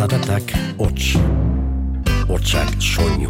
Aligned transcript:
Zaratak 0.00 0.52
hots, 0.80 1.18
hotsak 2.24 2.70
soinu, 2.80 3.28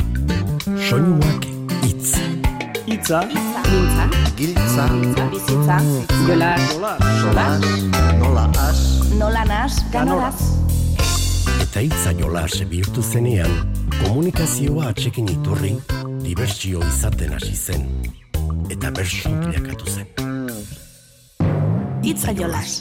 soinuak 0.79 1.47
itz. 1.83 2.13
Itza, 2.87 3.25
Mintza, 3.27 4.05
Giltza, 4.39 4.85
bizitza, 5.33 5.79
jolas, 6.29 6.69
solas, 7.23 7.67
nola 8.21 8.45
as, 8.69 8.85
nola 9.19 9.43
nas, 9.51 9.81
ganoraz. 9.91 10.39
Eta 11.67 11.83
itza 11.89 12.15
jolas 12.15 12.63
bihurtu 12.71 13.03
zenean, 13.03 13.51
komunikazioa 14.05 14.93
atxekin 14.95 15.27
iturri, 15.35 15.75
dibertsio 16.23 16.87
izaten 16.87 17.35
hasi 17.35 17.57
zen. 17.57 17.83
Eta 18.71 18.95
bersu 18.95 19.35
bilakatu 19.43 19.91
zen. 19.91 20.07
Itza 22.07 22.31
jolas. 22.31 22.79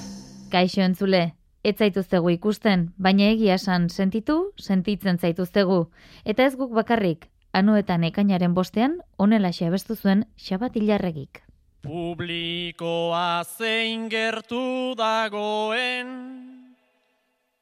Kaixo 0.54 0.86
entzule, 0.86 1.39
ez 1.64 1.76
zaituztegu 1.78 2.30
ikusten, 2.36 2.94
baina 2.98 3.24
egia 3.34 3.56
esan 3.60 3.90
sentitu, 3.90 4.54
sentitzen 4.58 5.18
zaituztegu. 5.20 5.90
Eta 6.26 6.46
ez 6.46 6.56
guk 6.56 6.72
bakarrik, 6.74 7.30
anuetan 7.54 8.04
ekainaren 8.04 8.54
bostean, 8.54 9.00
onela 9.18 9.52
xabestu 9.52 9.96
zuen 9.96 10.26
xabatilarregik. 10.38 11.44
publikoa 11.82 13.44
zein 13.44 14.10
gertu 14.10 14.96
dagoen, 14.98 16.10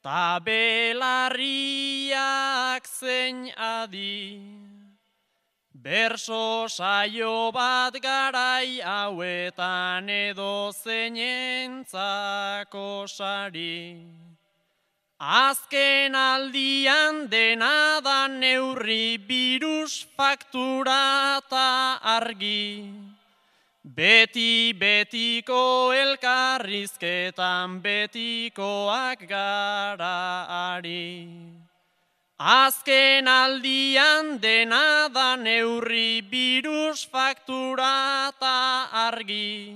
ta 0.01 0.39
belarriak 0.43 1.37
zein 2.87 3.51
adi. 3.55 4.66
Berso 5.87 6.67
saio 6.67 7.47
bat 7.55 7.95
garai 8.03 8.83
hauetan 8.83 10.09
edo 10.09 10.75
zeinentzako 10.83 11.87
sari. 13.07 14.03
Azken 15.17 16.11
aldian 16.13 17.29
dena 17.31 18.01
da 18.03 18.27
neurri 18.27 19.17
birus 19.29 20.05
faktura 20.17 21.37
eta 21.39 21.99
argi. 22.15 22.91
Beti 23.85 24.73
betiko 24.73 25.93
elkarrizketan 25.95 27.79
betikoak 27.79 29.23
gara 29.29 30.19
ari. 30.75 31.56
Azken 32.37 33.25
aldian 33.27 34.37
dena 34.37 35.09
da 35.09 35.35
neurri 35.35 36.21
birus 36.21 37.09
faktura 37.09 38.29
eta 38.29 38.85
argi. 38.93 39.73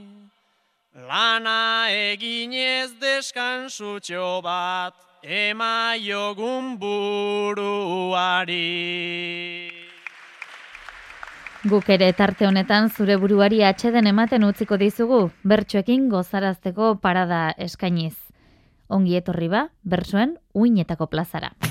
Lana 0.93 1.89
eginez 1.89 2.93
deskansutxo 3.01 4.41
bat 4.45 4.93
emaiogun 5.23 6.77
buruari. 6.77 7.49
Guk 11.65 11.89
ere 11.89 12.13
tarte 12.13 12.45
honetan 12.45 12.89
zure 12.93 13.17
buruari 13.17 13.63
atxeden 13.63 14.05
ematen 14.05 14.43
utziko 14.43 14.77
dizugu, 14.77 15.31
bertsoekin 15.41 16.09
gozarazteko 16.13 17.01
parada 17.01 17.55
eskainiz. 17.57 18.17
Ongi 18.87 19.17
etorri 19.17 19.49
ba, 19.49 19.69
bersoen 19.81 20.37
uinetako 20.53 21.07
plazara. 21.09 21.70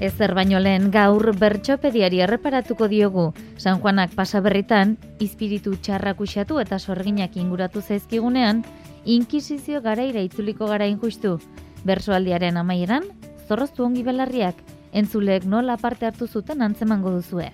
Ezer 0.00 0.32
baino 0.32 0.56
lehen 0.64 0.88
gaur 0.90 1.34
bertxopediari 1.36 2.22
erreparatuko 2.24 2.86
diogu. 2.88 3.26
San 3.60 3.82
Juanak 3.82 4.14
pasaberritan, 4.16 4.96
izpiritu 5.20 5.74
txarrak 5.76 6.22
usatu 6.24 6.56
eta 6.62 6.78
sorginak 6.78 7.36
inguratu 7.36 7.82
zaizkigunean, 7.82 8.64
inkisizio 9.04 9.82
garaira 9.84 10.24
itzuliko 10.24 10.70
gara 10.72 10.88
injustu. 10.88 11.36
Bersoaldiaren 11.84 12.56
amaieran, 12.56 13.04
zorroztu 13.46 13.84
ongi 13.84 14.02
belarriak, 14.02 14.56
entzuleek 14.92 15.44
nola 15.44 15.76
parte 15.76 16.08
hartu 16.08 16.26
zuten 16.26 16.62
antzemango 16.62 17.12
duzue. 17.18 17.52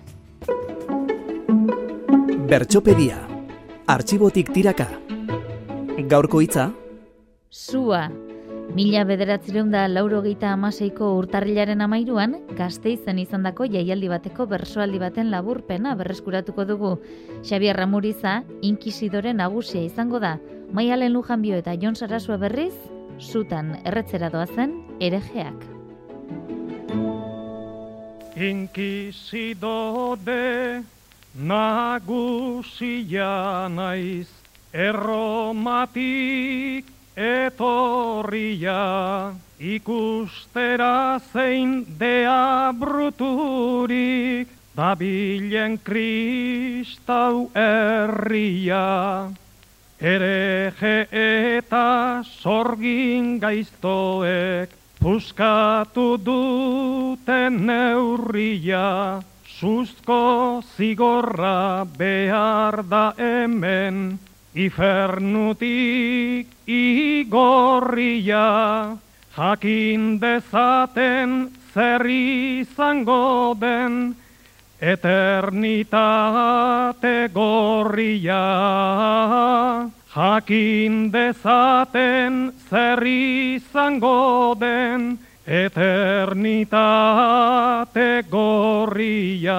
Bertxopedia. 2.47 3.19
Artxibotik 3.87 4.53
tiraka. 4.55 4.87
Gaurko 6.07 6.39
hitza, 6.43 6.71
Sua. 7.49 8.26
Mila 8.75 9.05
bederatzireun 9.07 9.71
da 9.71 9.87
laurogeita 9.87 10.49
amaseiko 10.51 11.13
urtarrilaren 11.17 11.79
amairuan, 11.81 12.35
gazteizen 12.57 13.19
izandako 13.21 13.65
jaialdi 13.71 14.09
bateko 14.11 14.45
bersoaldi 14.51 14.99
baten 14.99 15.31
laburpena 15.31 15.95
berreskuratuko 15.95 16.65
dugu. 16.67 16.91
Xabier 17.47 17.77
Ramuriza, 17.79 18.43
inkisidore 18.61 19.33
nagusia 19.33 19.81
izango 19.85 20.19
da. 20.19 20.37
Maialen 20.73 21.13
Lujanbio 21.13 21.55
eta 21.55 21.73
Jon 21.79 21.95
Sarasua 21.95 22.37
berriz, 22.37 22.75
sutan 23.19 23.77
erretzera 23.85 24.29
doazen 24.29 24.83
erejeak. 24.99 25.55
Inkisidode 28.35 29.63
nagusia 31.39 33.31
naiz 33.71 34.27
erromatik 34.73 36.17
etorria 37.17 38.81
ikustera 39.57 41.19
zein 41.33 41.81
dea 41.97 42.71
bruturik 42.77 44.47
dabilen 44.77 45.79
kristau 45.81 47.49
herria. 47.57 49.33
Ereje 49.97 51.07
eta 51.09 52.21
sorgin 52.21 53.39
gaiztoek 53.41 54.69
puskatu 55.01 56.17
duten 56.21 57.65
neurria, 57.65 59.21
suzko 59.57 60.61
zigorra 60.77 61.85
behar 61.97 62.83
da 62.85 63.13
hemen, 63.17 64.19
ifernutik 64.57 66.47
igorria, 66.65 68.45
jakin 69.37 70.19
dezaten 70.19 71.51
zer 71.73 72.05
izango 72.09 73.53
den, 73.59 74.15
Eternitate 74.77 75.93
gorria, 77.33 78.43
jakin 80.13 81.09
dezaten 81.11 82.53
zer 82.69 83.01
izango 83.01 84.53
den, 84.59 85.17
eternitate 85.47 86.79
gorria. 88.29 89.57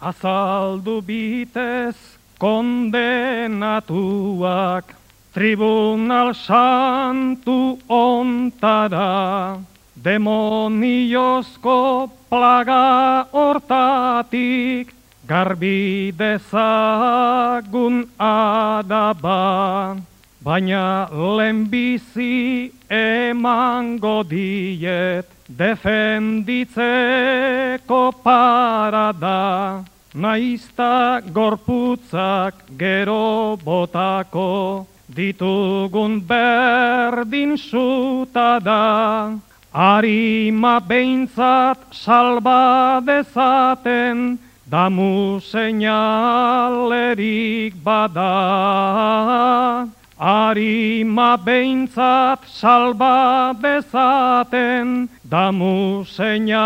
Azaldu 0.00 1.04
bitez 1.04 1.92
kondenatuak, 2.40 4.96
Tribunal 5.30 6.34
santu 6.34 7.78
ontara, 7.86 9.62
demoniozko 9.94 12.10
plaga 12.26 13.30
hortatik, 13.30 14.90
garbi 15.28 16.10
dezagun 16.10 18.10
adaba. 18.18 19.94
Baina 20.42 21.06
lehenbizi 21.12 22.72
emango 22.90 24.26
diet, 24.26 25.30
defenditzeko 25.56 28.12
parada. 28.22 29.84
Naizta 30.14 31.20
gorputzak 31.32 32.54
gero 32.78 33.56
botako, 33.62 34.86
ditugun 35.06 36.20
berdin 36.26 37.56
suta 37.56 38.58
da. 38.58 39.38
Arima 39.72 40.80
behintzat 40.80 41.78
salba 41.94 43.00
dezaten, 43.06 44.38
damu 44.66 45.38
seinalerik 45.38 47.74
bada. 47.84 49.86
Arima 50.20 51.38
behintzat 51.40 52.44
salba 52.44 53.56
dezaten, 53.56 55.08
damu 55.26 56.04
seinalerik 56.04 56.60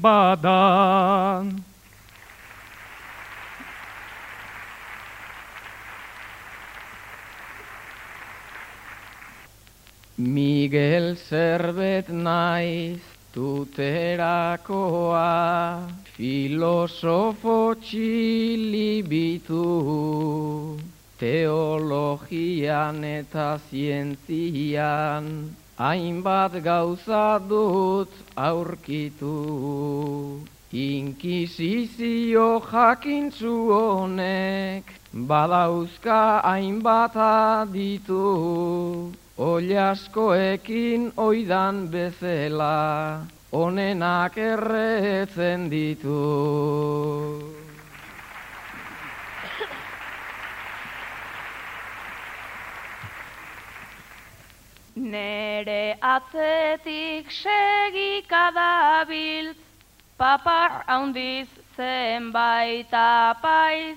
bada. 0.00 1.44
Miguel 10.16 11.16
zerbet 11.16 12.08
naiz 12.08 13.00
tuterakoa, 13.34 15.28
filosofo 16.16 17.74
txilibitu, 17.84 19.68
teologian 21.22 23.04
eta 23.06 23.54
zientzian, 23.70 25.26
hainbat 25.78 26.56
gauza 26.64 27.38
dut 27.38 28.10
aurkitu. 28.34 29.36
Inkisizio 30.72 32.48
jakintzu 32.66 33.54
honek, 33.70 34.90
badauzka 35.14 36.42
hainbat 36.42 37.14
aditu, 37.14 38.26
Oliaskoekin 39.38 41.12
oidan 41.16 41.86
bezela, 41.92 43.22
onenak 43.52 44.38
erretzen 44.38 45.70
ditu. 45.70 47.61
Nere 54.94 55.96
atzetik 56.02 57.30
segikadabiltz, 57.30 59.56
papa 60.18 60.84
handiz 60.86 61.48
zenbait 61.76 62.92
apaiz, 62.92 63.96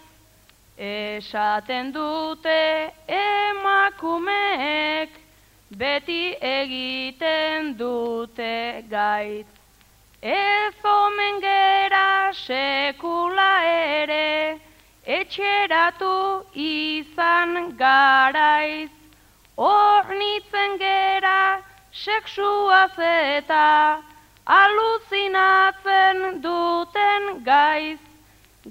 esaten 0.77 1.92
dute 1.92 2.94
emakumeek, 3.07 5.09
beti 5.77 6.36
egiten 6.39 7.77
dute 7.77 8.83
gaitz. 8.89 9.48
Ez 10.21 10.86
omen 10.86 11.41
gera 11.41 12.31
sekula 12.31 13.63
ere, 13.68 14.59
etxeratu 15.03 16.45
izan 16.56 17.75
garaiz. 17.77 18.94
Ornitzen 19.57 20.77
gera 20.77 21.61
seksuaz 21.91 22.99
eta 22.99 24.01
aluzinatzen 24.45 26.41
duten 26.41 27.43
gaiz. 27.45 27.99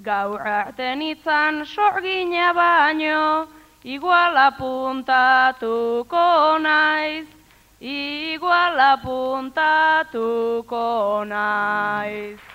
Gaur 0.03 0.41
arten 0.41 1.01
izan 1.01 1.65
sorgina 1.65 2.53
baino, 2.53 3.47
igual 3.83 4.37
apuntatuko 4.37 6.25
naiz, 6.61 7.27
igual 7.81 8.79
apuntatuko 8.93 9.63
naiz. 11.25 12.54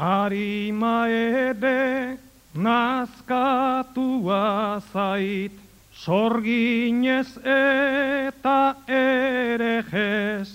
Arima 0.00 1.04
ere 1.12 2.16
nazkatua 2.56 4.40
zait, 4.80 5.52
sorginez 5.92 7.36
eta 7.44 8.80
ere 8.88 9.84
jez, 9.92 10.48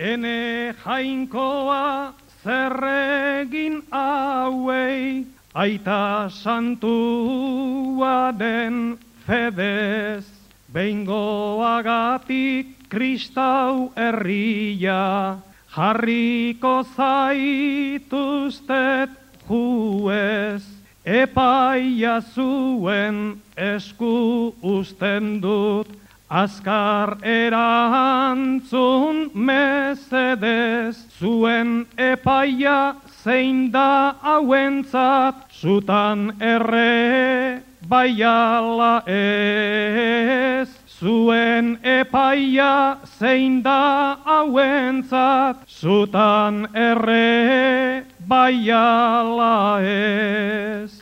ene 0.00 0.72
jainkoa 0.80 2.16
zerregin 2.42 3.84
hauei, 3.92 5.28
aita 5.52 6.32
santua 6.32 8.32
den 8.32 8.96
fedez, 9.26 10.24
behingoagatik 10.72 12.88
kristau 12.88 13.92
herria, 13.92 15.36
jarriko 15.76 16.80
zaituztet 16.96 19.10
juez, 19.48 20.64
epaia 21.04 22.20
zuen 22.32 23.36
esku 23.56 24.54
usten 24.64 25.40
dut, 25.42 25.86
azkar 26.32 27.18
erantzun 27.22 29.30
mesedez, 29.34 30.96
zuen 31.20 31.86
epaia 31.98 32.94
zein 33.22 33.70
da 33.70 34.14
hauentzat, 34.22 35.34
zutan 35.60 36.32
erre 36.40 37.62
baiala 37.88 39.02
ez. 39.06 40.75
Zuen 40.96 41.74
epaia 41.84 42.96
zein 43.18 43.58
da 43.60 44.16
hauentzat, 44.24 45.66
zutan 45.68 46.62
erre 46.72 48.06
baiala 48.24 49.82
ez. 49.84 50.92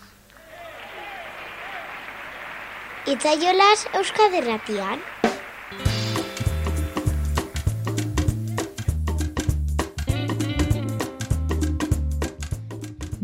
Itzaiolas 3.06 3.86
Euskaderratian. 3.94 4.98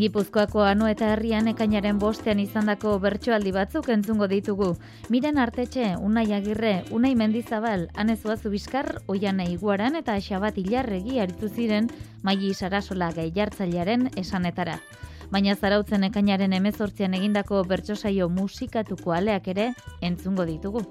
Gipuzkoako 0.00 0.62
anu 0.64 0.86
eta 0.88 1.10
herrian 1.12 1.50
ekainaren 1.50 1.98
bostean 2.00 2.38
izandako 2.40 2.94
bertsoaldi 3.02 3.50
batzuk 3.52 3.90
entzungo 3.92 4.28
ditugu. 4.30 4.68
Miren 5.12 5.36
artetxe, 5.42 5.90
unai 6.00 6.24
agirre, 6.32 6.70
unai 6.98 7.10
mendizabal, 7.20 7.84
anezua 8.04 8.38
zubizkar, 8.38 8.88
oian 9.12 9.42
iguaran 9.44 10.00
eta 10.00 10.16
xabat 10.24 10.56
hilarregi 10.56 11.20
aritu 11.20 11.52
ziren 11.52 11.90
maili 12.22 12.54
sarasola 12.54 13.10
gai 13.12 13.28
jartzailearen 13.36 14.08
esanetara. 14.16 14.78
Baina 15.30 15.54
zarautzen 15.54 16.08
ekainaren 16.08 16.56
emezortzian 16.56 17.12
egindako 17.20 17.62
bertsosaio 17.64 18.32
musikatuko 18.40 19.12
aleak 19.12 19.52
ere 19.52 19.72
entzungo 20.00 20.48
ditugu. 20.48 20.86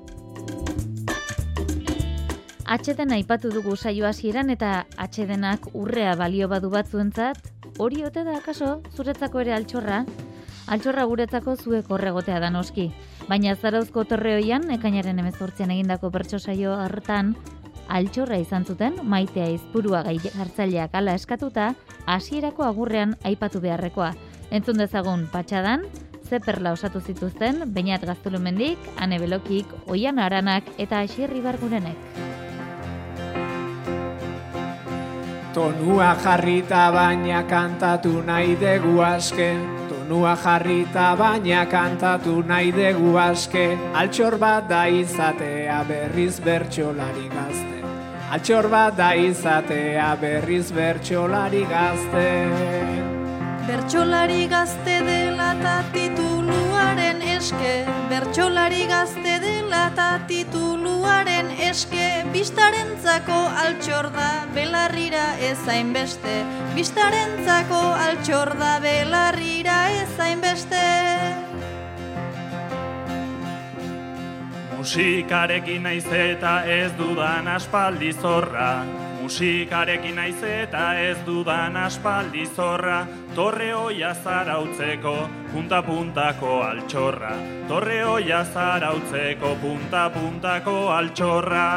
Atxeden 2.70 3.10
aipatu 3.16 3.50
dugu 3.50 3.74
saio 3.76 4.06
hasieran 4.06 4.52
eta 4.54 4.84
atxedenak 5.02 5.72
urrea 5.74 6.14
balio 6.16 6.48
badu 6.52 6.70
batzuentzat, 6.70 7.40
hori 7.80 8.04
ote 8.04 8.26
da 8.28 8.36
akaso 8.38 8.82
zuretzako 8.94 9.40
ere 9.40 9.54
altxorra? 9.56 10.04
Altxorra 10.70 11.06
guretzako 11.10 11.56
zuek 11.56 11.88
horregotea 11.90 12.40
da 12.44 12.52
noski. 12.54 12.90
Baina 13.30 13.56
zarauzko 13.56 14.04
torreoian, 14.06 14.68
ekainaren 14.76 15.22
emezortzian 15.24 15.72
egindako 15.74 16.12
bertso 16.14 16.38
saio 16.40 16.76
hartan, 16.76 17.34
altxorra 17.88 18.38
izan 18.44 18.68
zuten, 18.68 19.00
maitea 19.04 19.48
izpurua 19.56 20.04
gai 20.06 20.18
hartzaileak 20.36 20.94
ala 20.94 21.16
eskatuta, 21.18 21.72
hasierako 22.06 22.68
agurrean 22.68 23.16
aipatu 23.24 23.64
beharrekoa. 23.64 24.12
Entzun 24.52 24.78
dezagun 24.82 25.26
patxadan, 25.32 25.88
zeperla 26.30 26.76
osatu 26.76 27.02
zituzten, 27.02 27.64
bainat 27.74 28.06
gaztulumendik, 28.06 28.92
ane 28.98 29.22
belokik, 29.24 29.72
oian 29.88 30.20
aranak 30.20 30.68
eta 30.78 31.02
asierri 31.06 31.42
bargurenek. 31.42 32.39
Tonua 35.60 36.16
jarrita 36.24 36.86
baina 36.96 37.44
kantatu 37.44 38.22
nahi 38.28 38.56
dugu 38.62 39.02
aske. 39.04 39.50
Tonua 39.90 40.32
jarrita 40.44 41.08
baina 41.20 41.66
kantatu 41.74 42.36
nahi 42.48 42.72
dugu 42.72 43.18
aske. 43.20 43.66
Altxor 44.02 44.38
bat 44.40 44.70
da 44.70 44.86
izatea 44.88 45.82
berriz 45.90 46.40
bertxolari 46.46 47.28
gazte. 47.36 47.84
Altxor 48.32 48.70
bat 48.72 48.96
da 49.02 49.12
izatea 49.28 50.10
berriz 50.22 50.72
bertxolari 50.72 51.66
gazte. 51.76 52.28
Bertxolari 53.68 54.44
gazte 54.56 55.02
dela 55.12 55.52
eta 55.60 55.78
tituluaren 56.80 57.22
eske 57.22 57.72
Bertxolari 58.10 58.86
gazte 58.88 59.34
dela 59.44 59.90
eta 59.90 60.20
tituluaren 60.28 61.50
eske. 61.60 62.24
Bistarentzako 62.32 63.40
altxor 63.64 64.08
da 64.16 64.46
belarrira 64.56 65.36
ezain 65.44 65.92
beste 65.94 66.46
Bistarentzako 66.76 67.82
altxor 68.06 68.54
da 68.60 68.80
belarrira 68.80 69.90
ezain 70.06 70.40
beste 70.40 70.86
Musikarekin 74.78 75.84
naiz 75.84 76.08
eta 76.08 76.64
ez 76.64 76.92
dudan 76.96 77.48
aspaldi 77.48 78.14
zorra 78.14 79.09
Musikarekin 79.30 80.16
naiz 80.18 80.42
eta 80.42 80.96
ez 80.98 81.18
dudan 81.22 81.76
aspaldi 81.78 82.48
zorra. 82.50 83.04
Torre 83.36 83.68
hoia 83.78 84.10
zarautzeko 84.24 85.14
punta-puntako 85.52 86.56
altxorra. 86.66 87.36
Torre 87.68 88.00
hoia 88.04 88.40
zarautzeko 88.42 89.52
punta-puntako 89.62 90.74
altxorra. 90.96 91.68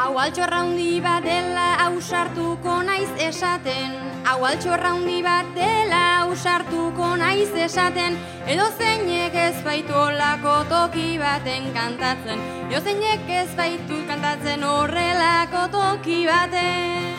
Hau 0.00 0.16
altxorra 0.22 0.62
hundi 0.64 0.96
bat 1.04 1.28
dela 1.28 1.68
ausartuko 1.90 2.80
naiz 2.88 3.12
esaten. 3.28 3.92
Hau 4.24 4.40
altxorra 4.48 4.96
hundi 4.96 5.20
bat 5.22 5.52
dela 5.52 6.02
ausartuko 6.22 7.13
naiz 7.44 7.64
esaten 7.64 8.16
Edo 8.46 8.64
zeinek 8.78 9.34
ez 9.34 9.56
baitu 9.64 9.92
olako 9.92 10.64
toki 10.68 11.18
baten 11.18 11.72
kantatzen. 11.72 12.38
Edo 12.70 12.80
zeinek 12.80 13.28
ez 13.28 13.56
baitu 13.56 13.96
kantatzen 14.08 14.62
horrelako 14.62 15.68
toki 15.72 16.26
baten. 16.26 17.14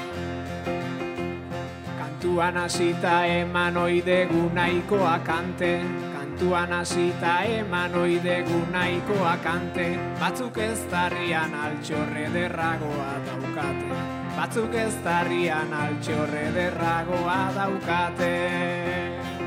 Kantuan 1.98 2.58
hasita 2.58 3.26
eman 3.26 3.78
oidegu 3.78 4.50
nahikoa 4.54 5.20
kante. 5.26 5.82
Kantuan 6.14 6.74
hasita 6.74 7.44
eman 7.44 7.96
oidegu 7.96 8.62
nahikoa 8.72 9.38
kante. 9.44 9.88
Batzuk 10.20 10.58
ez 10.58 10.80
darrian 10.92 11.54
altxorre 11.54 12.30
derragoa 12.34 13.12
daukate. 13.26 14.06
Batzuk 14.38 14.76
ez 14.76 14.94
darrian 15.04 15.74
altxorre 15.74 16.52
derragoa 16.54 17.42
daukate 17.56 19.05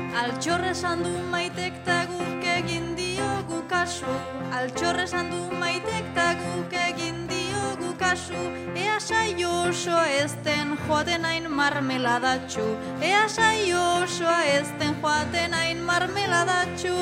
Altxorre 0.09 0.73
sandu 0.73 1.11
maitek 1.29 1.75
ta 1.85 2.05
guk 2.09 2.43
egin 2.43 2.95
diogu 2.97 3.61
kasu. 3.69 4.09
Altxorre 4.57 5.05
sandu 5.07 5.37
maitek 5.61 6.07
ta 6.15 6.33
guk 6.39 6.73
egin 6.73 7.27
diogu 7.29 7.93
kasu. 7.99 8.41
Ea 8.73 8.97
saio 8.99 9.51
osoa 9.69 10.07
ezten 10.23 10.73
joaten 10.87 11.25
hain 11.25 11.51
marmeladatxu. 11.51 12.65
Ea 13.01 13.27
saio 13.29 13.83
osoa 14.01 14.41
ezten 14.57 14.95
joaten 15.01 15.53
hain 15.53 15.83
marmeladatxu. 15.85 16.97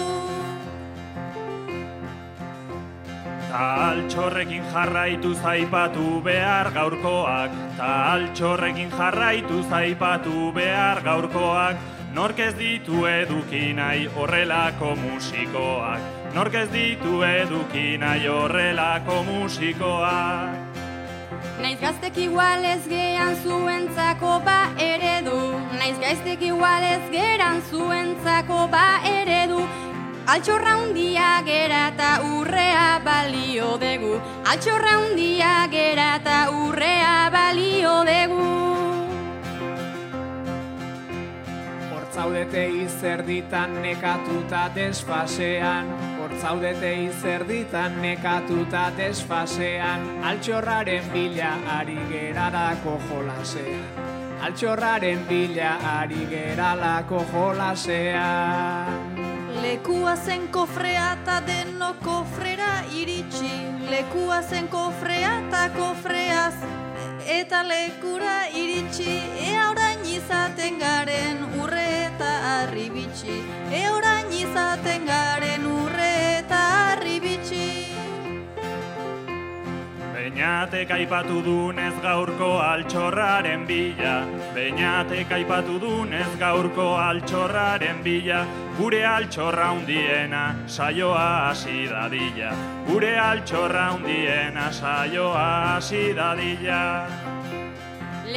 Ta 3.48 3.66
altxorrekin 3.90 4.64
jarraitu 4.74 5.34
zaipatu 5.34 6.22
behar 6.24 6.72
gaurkoak. 6.76 7.52
Ta 7.78 7.94
altxorrekin 8.14 8.92
jarraitu 8.92 9.64
zaipatu 9.70 10.52
behar 10.52 11.02
gaurkoak 11.02 11.97
Nork 12.18 12.40
ez 12.42 12.56
ditu 12.58 13.04
eduki 13.06 13.76
nahi 13.78 14.08
horrelako 14.10 14.96
musikoak? 14.98 16.02
Nork 16.34 16.56
ez 16.58 16.70
ditu 16.72 17.20
eduki 17.22 17.92
nahi 18.02 18.26
horrelako 18.26 19.20
musikoak? 19.28 20.80
Naiz 21.62 21.78
gaztek 21.84 22.18
igual 22.24 22.66
ez 22.66 22.82
gean 22.90 23.38
zuentzako 23.44 24.34
ba 24.50 24.58
eredu. 24.82 25.38
Naiz 25.78 26.00
gaiztek 26.02 26.42
igual 26.50 26.90
ez 26.90 27.06
geran 27.14 27.62
zuentzako 27.70 28.66
ba 28.74 28.88
eredu. 29.06 29.62
Altxorra 30.26 30.74
hundia 30.82 31.30
gera 31.46 31.88
eta 31.94 32.12
urrea 32.34 32.98
balio 33.06 33.78
degu 33.80 34.18
Altxorra 34.44 34.98
hundia 35.06 35.54
gera 35.72 36.16
eta 36.18 36.40
urrea 36.66 37.30
balio 37.32 38.02
degu 38.10 38.58
Hortzaudete 42.18 42.66
izerditan 42.82 43.76
nekatuta 43.82 44.72
desfasean. 44.76 45.86
Hortzaudete 46.18 46.94
izerditan 47.04 48.02
nekatuta 48.02 48.92
desfasean. 48.98 50.02
Altxorraren 50.26 51.04
bila 51.14 51.52
ari 51.76 51.98
gerarako 52.10 52.98
jolasean. 53.10 53.86
Altxorraren 54.42 55.22
bila 55.30 55.78
ari 56.00 56.26
geralako 56.32 57.22
jolasean. 57.34 59.14
Lekua 59.62 60.16
zen 60.18 60.48
kofrea 60.48 61.12
eta 61.22 61.38
deno 61.46 61.94
kofrera 62.02 62.82
iritsi. 62.98 63.54
Lekua 63.94 64.42
zen 64.42 64.68
kofrea 64.74 65.38
eta 65.46 65.70
kofreaz 65.78 66.56
eta 67.28 67.62
lekura 67.64 68.48
iritsi. 68.56 69.22
Ea 69.52 69.70
orain 69.70 70.00
izaten 70.18 70.80
garen 70.82 71.46
urre 71.62 71.97
eta 72.18 72.66
Ea 73.72 73.92
orain 73.94 74.32
izaten 74.32 75.06
garen 75.06 75.66
urre 75.66 76.40
eta 76.40 76.60
harri 76.78 77.20
bitxi. 77.20 77.86
Beñatek 80.16 80.92
aipatu 80.98 81.42
dunez 81.46 81.94
gaurko 82.02 82.50
altxorraren 82.60 83.68
bila. 83.68 84.26
Beñatek 84.56 85.32
aipatu 85.32 85.78
dunez 85.80 86.32
gaurko 86.40 86.96
altxorraren 86.98 88.04
bila. 88.04 88.46
Gure 88.80 89.06
altxorra 89.06 89.72
hundiena 89.72 90.44
saioa 90.68 91.50
hasi 91.50 91.88
dadila. 91.88 92.52
Gure 92.90 93.16
altxorra 93.30 93.88
hundiena 93.94 94.72
saioa 94.72 95.48
hasi 95.76 96.14
dadila 96.14 97.37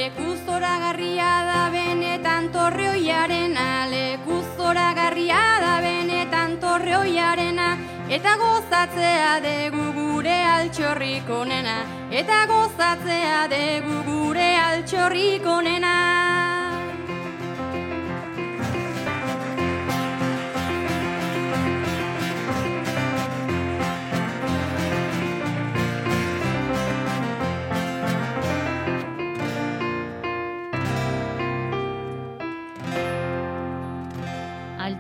Lekuz 0.01 0.39
zoragarria 0.49 1.31
da 1.45 1.63
benetan 1.73 2.47
torreoiarena 2.55 3.67
Lekuz 3.91 4.47
zoragarria 4.57 5.41
da 5.61 5.75
benetan 5.85 6.57
torreoiarena 6.63 7.69
Eta 8.17 8.33
gozatzea 8.41 9.35
degu 9.45 9.85
gure 9.99 10.39
altxorrik 10.57 11.29
onena. 11.31 11.77
Eta 12.23 12.41
gozatzea 12.51 13.47
degu 13.53 14.03
gure 14.09 14.51
altxorrik 14.65 15.47
onena 15.47 16.40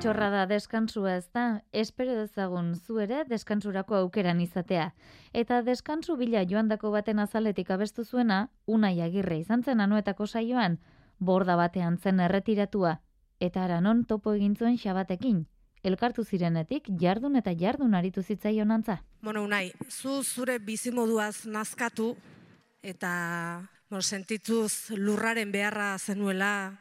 Altxorra 0.00 0.30
da 0.32 0.46
deskansua 0.48 1.10
ez 1.18 1.26
da, 1.36 1.60
espero 1.76 2.14
dezagun 2.16 2.70
zu 2.72 2.94
ere 3.04 3.18
deskansurako 3.28 3.98
aukeran 3.98 4.38
izatea. 4.40 4.86
Eta 5.36 5.58
deskansu 5.60 6.14
bila 6.16 6.40
joandako 6.48 6.88
baten 6.94 7.18
azaletik 7.20 7.68
abestu 7.68 8.06
zuena, 8.08 8.38
unai 8.64 9.02
agirre 9.04 9.36
izan 9.42 9.60
zen 9.62 9.82
anuetako 9.84 10.24
saioan, 10.24 10.78
borda 11.18 11.52
batean 11.60 11.98
zen 11.98 12.22
erretiratua, 12.24 12.94
eta 13.40 13.66
ara 13.66 13.82
non 13.84 14.00
topo 14.06 14.32
egin 14.32 14.54
zuen 14.56 14.78
xabatekin. 14.80 15.42
Elkartu 15.84 16.24
zirenetik, 16.24 16.88
jardun 17.02 17.36
eta 17.36 17.52
jardun 17.52 17.94
aritu 17.94 18.22
zitzaion 18.22 18.72
antza. 18.72 19.02
Bueno, 19.20 19.42
unai, 19.44 19.74
zu 19.90 20.22
zure 20.22 20.56
bizimoduaz 20.64 21.44
nazkatu, 21.44 22.14
eta 22.80 23.68
bueno, 23.90 24.00
sentituz 24.00 24.96
lurraren 24.96 25.52
beharra 25.52 25.98
zenuela, 25.98 26.80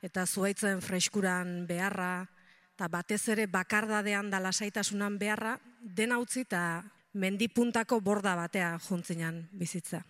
eta 0.00 0.26
zuaitzen 0.26 0.78
freskuran 0.80 1.66
beharra, 1.66 2.28
eta 2.74 2.88
batez 2.88 3.28
ere 3.28 3.46
bakardadean 3.46 4.30
da 4.30 4.40
lasaitasunan 4.40 5.18
beharra, 5.18 5.58
dena 5.82 6.18
utzi 6.18 6.46
eta 6.46 6.82
mendipuntako 7.12 8.00
borda 8.00 8.34
batea 8.36 8.78
juntzinan 8.88 9.44
bizitza. 9.52 10.02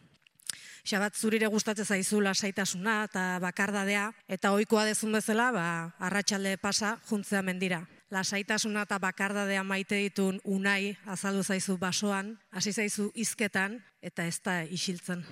Xabat 0.82 1.14
zurire 1.14 1.46
gustatzen 1.46 1.86
zaizu 1.86 2.20
lasaitasuna 2.20 3.04
eta 3.06 3.38
bakardadea, 3.42 4.08
eta 4.28 4.50
ohikoa 4.50 4.84
dezun 4.88 5.12
bezala, 5.14 5.50
ba, 5.54 5.66
arratsalde 6.02 6.56
pasa 6.58 6.96
juntzea 7.08 7.42
mendira. 7.42 7.84
Lasaitasuna 8.10 8.82
eta 8.84 8.98
bakardadea 8.98 9.62
maite 9.64 10.00
ditun 10.02 10.40
unai 10.44 10.96
azaldu 11.06 11.42
zaizu 11.42 11.78
basoan, 11.78 12.34
hasi 12.50 12.72
zaizu 12.72 13.10
hizketan 13.14 13.78
eta 14.02 14.26
ez 14.26 14.40
da 14.42 14.62
isiltzen. 14.64 15.24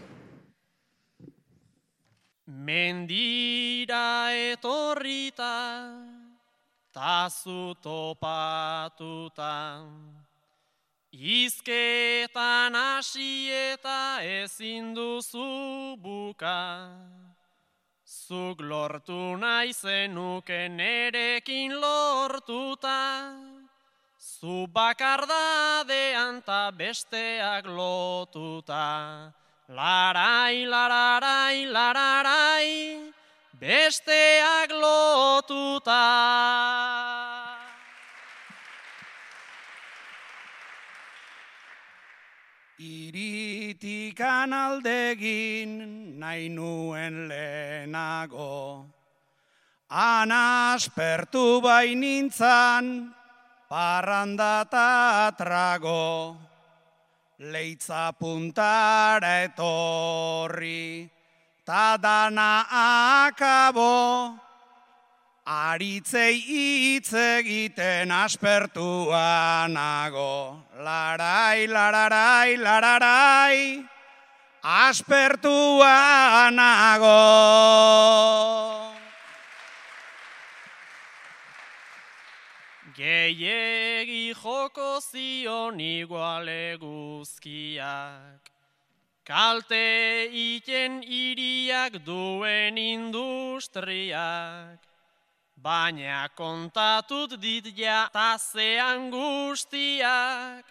Mendira 2.47 4.31
etorrita, 4.35 5.53
tazu 6.92 7.75
topatuta. 7.82 9.54
Izketan 11.12 12.75
hasi 12.75 13.50
eta 13.50 14.23
ezin 14.23 14.94
duzu 14.94 15.97
buka. 15.99 16.90
Zuk 18.06 18.61
lortu 18.62 19.37
nahi 19.37 19.73
zenuke 19.73 20.68
nerekin 20.68 21.80
lortuta. 21.80 23.35
Zu 24.18 24.66
bakardadean 24.70 26.42
ta 26.47 26.70
besteak 26.70 27.66
lotuta. 27.66 29.32
Larai, 29.68 30.66
lararai, 30.66 31.66
lararai, 31.66 33.12
besteak 33.61 34.73
lotuta. 34.73 36.07
Iritikan 42.81 44.52
aldegin 44.57 45.73
nahi 46.19 46.49
nuen 46.49 47.29
lehenago, 47.29 48.87
Anaspertu 49.90 51.61
bai 51.61 51.95
nintzan, 51.95 53.12
parranda 53.69 54.64
eta 54.64 55.33
trago. 55.37 56.37
leitza 57.40 58.12
puntara 58.12 59.49
etorri, 59.49 61.09
ta 61.71 61.95
dana 62.03 62.67
akabo, 62.67 64.35
aritzei 65.47 66.43
hitz 66.43 67.15
egiten 67.15 68.11
aspertuanago. 68.11 70.67
Larai, 70.87 71.71
lararai, 71.71 72.50
lararai, 72.67 73.87
aspertuanago. 74.65 77.23
Gehiegi 82.99 84.35
joko 84.35 84.99
zion 85.00 85.79
iguale 85.79 86.77
guzkiak, 86.83 88.50
kalte 89.25 90.29
iten 90.33 91.03
iriak 91.03 92.05
duen 92.05 92.79
industriak, 92.79 94.11
baina 95.57 96.29
kontatut 96.35 97.41
dit 97.41 97.67
ja 97.77 98.09
tazean 98.12 99.11
guztiak, 99.11 100.65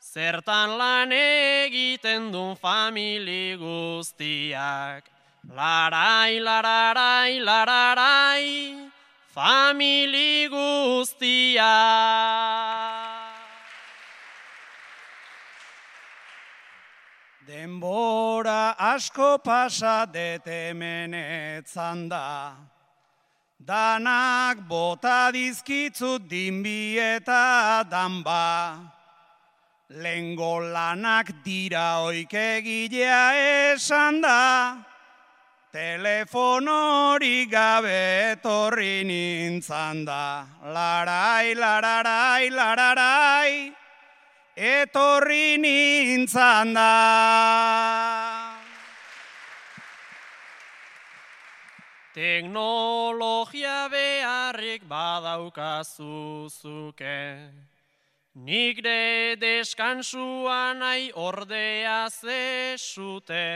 zertan 0.00 0.78
lan 0.78 1.12
egiten 1.12 2.32
duen 2.32 2.56
famili 2.56 3.56
guztiak. 3.58 5.04
Larai, 5.48 6.40
lararai, 6.40 7.40
lararai, 7.40 8.76
famili 9.32 10.48
guztia. 10.52 11.72
Denbora 17.50 18.76
asko 18.78 19.42
pasa 19.42 20.06
detemenetzan 20.06 22.08
da, 22.08 22.54
danak 23.58 24.68
bota 24.68 25.32
dizkitzut 25.34 26.30
dinbi 26.30 26.94
eta 26.94 27.82
danba. 27.90 28.78
Lengo 29.90 30.62
lanak 30.62 31.42
dira 31.42 32.06
oik 32.06 32.30
egilea 32.30 33.74
esan 33.74 34.22
da, 34.22 34.78
telefonori 35.74 37.50
gabe 37.50 38.30
etorri 38.30 39.02
nintzan 39.02 40.04
da. 40.04 40.46
Larai, 40.62 41.58
lararai, 41.58 42.46
lararai, 42.54 43.79
etorri 44.60 45.56
nintzan 45.56 46.74
da. 46.76 46.92
Teknologia 52.12 53.88
beharrik 53.88 54.84
badaukazu 54.84 56.50
zuke, 56.52 57.48
nik 58.34 58.82
de 58.84 59.36
deskansua 59.40 60.74
nahi 60.76 61.08
ordea 61.14 62.10
zesute. 62.10 63.48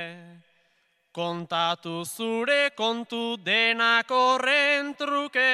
Kontatu 1.13 2.05
zure 2.09 2.71
kontu 2.75 3.37
denak 3.37 4.09
horren 4.09 4.95
truke, 4.97 5.53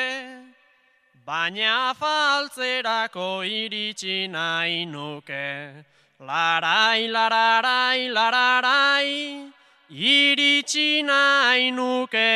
baina 1.27 1.95
faltzerako 1.95 3.45
iritsi 3.45 4.29
nahi 4.29 4.87
nuke. 4.87 5.85
Larai, 6.21 7.09
lararai, 7.09 8.09
lararai, 8.12 9.53
iritsi 9.91 11.03
nahi 11.03 11.71
nuke. 11.73 12.33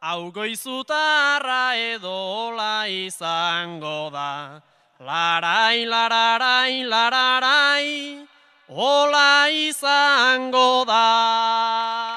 hau 0.00 0.32
goizutarra 0.32 1.76
edola 1.76 2.88
izango 2.88 4.10
da. 4.12 4.60
Larai, 5.00 5.84
lararai, 5.84 6.84
lararai, 6.84 8.26
Ola 8.68 9.48
izango 9.52 10.84
da. 10.86 12.13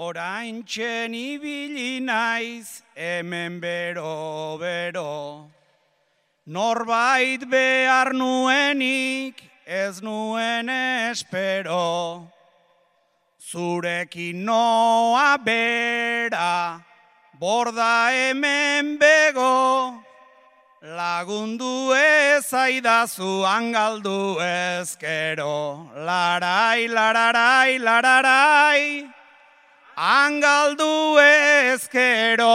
Orain 0.00 0.62
txen 0.64 1.12
ibili 1.12 2.00
naiz 2.00 2.80
hemen 2.96 3.60
bero 3.60 4.56
bero. 4.56 5.50
Norbait 6.46 7.44
behar 7.44 8.14
nuenik 8.16 9.42
ez 9.66 10.00
nuen 10.00 10.72
espero. 10.72 12.32
Zurekin 13.50 14.40
noa 14.48 15.36
bera, 15.36 16.80
borda 17.38 18.08
hemen 18.08 18.96
bego. 18.96 20.00
Lagundu 20.80 21.92
ezaidazu 21.92 23.44
angaldu 23.44 24.40
ezkero, 24.40 25.92
larai, 26.08 26.88
lararai, 26.88 27.78
lararai, 27.78 29.19
angaldu 30.00 31.20
ezkero. 31.20 32.48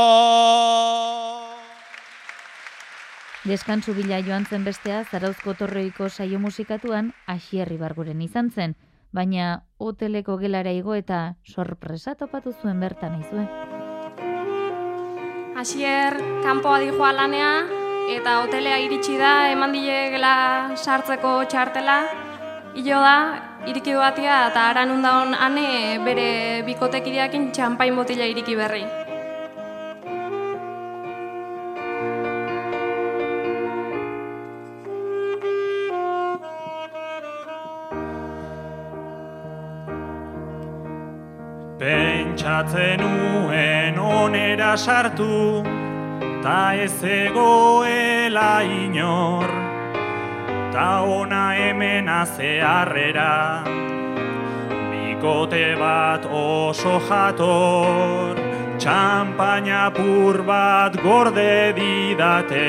Deskantzu 3.46 3.94
bila 3.94 4.18
joan 4.26 4.48
zen 4.50 4.66
bestea, 4.66 5.04
zarauzko 5.06 5.54
torroiko 5.54 6.10
saio 6.10 6.40
musikatuan, 6.42 7.14
asierri 7.30 7.78
barguren 7.78 8.24
izan 8.26 8.50
zen, 8.50 8.74
baina 9.14 9.62
hoteleko 9.78 10.40
gelara 10.42 10.74
igo 10.74 10.98
eta 10.98 11.36
sorpresa 11.46 12.16
topatu 12.16 12.56
zuen 12.64 12.82
bertan 12.82 13.22
izue. 13.22 13.46
Asier, 15.56 16.18
kanpoa 16.42 16.82
dijoa 16.82 17.14
lanea, 17.14 17.54
eta 18.18 18.40
hotelea 18.42 18.82
iritsi 18.82 19.22
da 19.22 19.52
eman 19.54 19.78
gela 19.86 20.74
sartzeko 20.82 21.44
txartela. 21.46 22.25
Ilo 22.76 22.98
da, 23.00 23.40
iriki 23.72 23.94
duatia 23.96 24.38
eta 24.50 24.64
aran 24.70 24.90
undaon 24.98 25.30
ane 25.46 25.68
bere 26.04 26.62
bikotekideakin 26.68 27.46
txampain 27.56 27.96
botila 27.96 28.28
iriki 28.28 28.56
berri. 28.60 28.84
Pentsatzen 41.80 43.00
nuen 43.00 44.00
onera 44.00 44.76
sartu, 44.76 45.64
ta 46.44 46.60
ez 46.76 46.98
egoela 47.20 48.52
inor, 48.68 49.65
ta 50.76 51.02
ona 51.08 51.54
hemen 51.56 52.10
azearrera, 52.12 53.64
bikote 54.92 55.68
bat 55.80 56.26
oso 56.28 56.98
jator, 57.08 58.36
Txampaina 58.76 59.86
pur 59.96 60.42
bat 60.44 61.00
gorde 61.00 61.72
didate, 61.80 62.68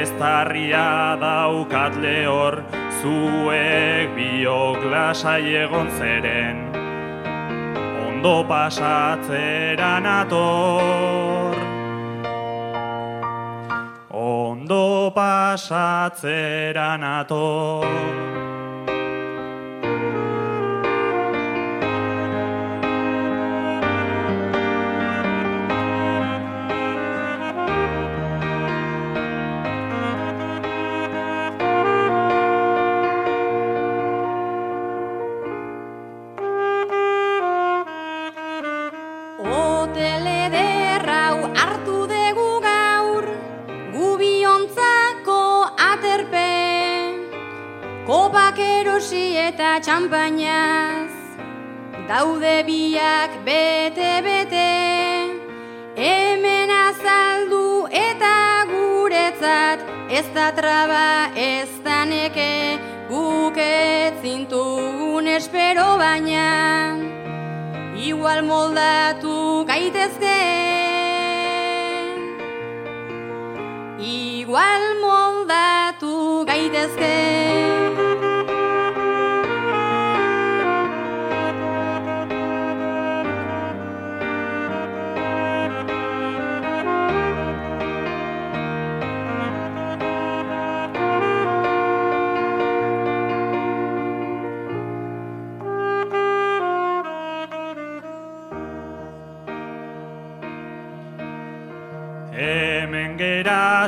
ez 0.00 0.08
tarria 0.16 0.88
daukat 1.20 2.00
lehor, 2.00 2.62
zuek 3.02 4.16
biok 4.16 4.88
lasai 4.96 5.44
egon 5.66 5.92
zeren. 6.00 6.64
Ondo 8.08 8.36
pasatzeran 8.48 10.08
ator. 10.18 11.75
Ondo 14.66 15.12
pasatzeran 15.14 17.04
ator. 17.04 18.55
Erosi 48.96 49.36
eta 49.36 49.76
txampainaz, 49.84 51.12
daude 52.08 52.62
biak 52.64 53.34
bete-bete, 53.44 54.70
hemen 56.00 56.72
azaldu 56.72 57.84
eta 57.92 58.64
guretzat, 58.70 59.84
ez 60.08 60.24
da 60.32 60.48
traba 60.56 61.28
ez 61.36 61.68
da 61.84 62.06
neke, 62.08 62.80
guk 63.10 63.60
ez 63.60 64.16
zintugun 64.22 65.28
espero 65.28 65.98
baina, 66.00 66.96
igual 68.00 68.40
moldatu 68.48 69.66
gaitezke. 69.68 70.40
Igual 74.00 74.88
moldatu 75.04 76.46
gaitezke 76.48 78.05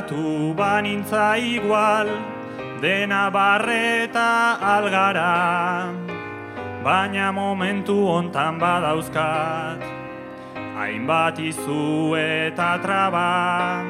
geratu 0.09 0.55
banintza 0.55 1.37
igual, 1.37 2.07
dena 2.81 3.29
barreta 3.29 4.57
algara, 4.59 5.93
baina 6.83 7.31
momentu 7.31 7.93
hontan 7.93 8.59
badauzkat, 8.59 9.79
hainbat 10.77 11.37
izu 11.39 12.15
eta 12.15 12.79
traba, 12.81 13.83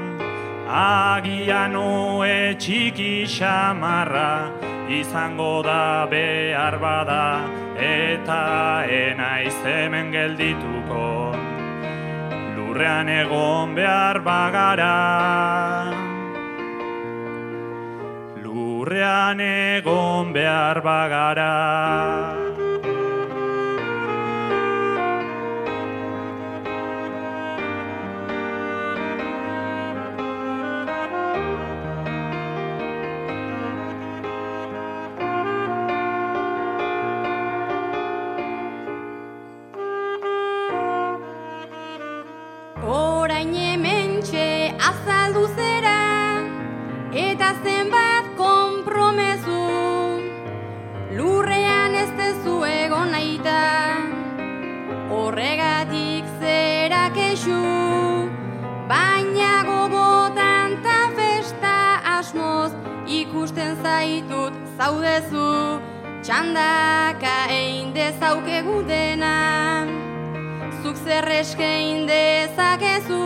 agian 0.68 1.76
oe 1.76 2.56
txiki 2.60 3.26
xamarra, 3.26 4.52
izango 4.90 5.64
da 5.64 6.06
behar 6.10 6.80
bada, 6.80 7.48
eta 7.78 8.84
enaiz 8.86 9.56
hemen 9.64 10.12
geldituko. 10.12 11.32
Lurrean 12.56 13.08
egon 13.08 13.76
behar 13.76 14.20
bagara. 14.20 15.99
Lurrean 18.90 19.40
egon 19.40 20.34
behar 20.34 20.82
bagara. 20.82 21.54
Orain 42.82 43.54
hementxe 43.54 44.74
azaldu 44.90 45.46
zera 45.54 46.00
eta 47.14 47.54
zenbat 47.62 47.79
zera 57.10 57.16
kexu 57.16 58.30
baina 58.88 59.64
gogotan 59.66 60.82
ta 60.84 61.10
festa 61.16 62.02
asmoz 62.18 62.72
ikusten 63.08 63.76
zaitut 63.84 64.54
zaudezu 64.78 65.80
txandaka 66.24 67.48
egin 67.50 67.94
dezaukegu 67.94 68.84
dena. 68.88 69.86
Zuk 70.84 70.98
zer 71.06 71.28
eskein 71.40 72.08
dezakezu? 72.08 73.24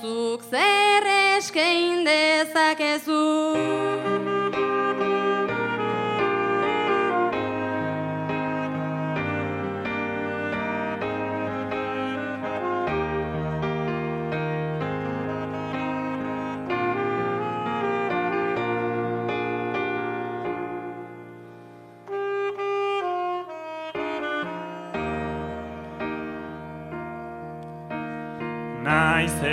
Zuk 0.00 0.42
zer 0.50 1.06
eskein 1.36 2.04
dezakezu 2.04 3.93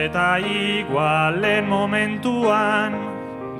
eta 0.05 0.27
igualen 0.41 1.69
momentuan 1.69 2.99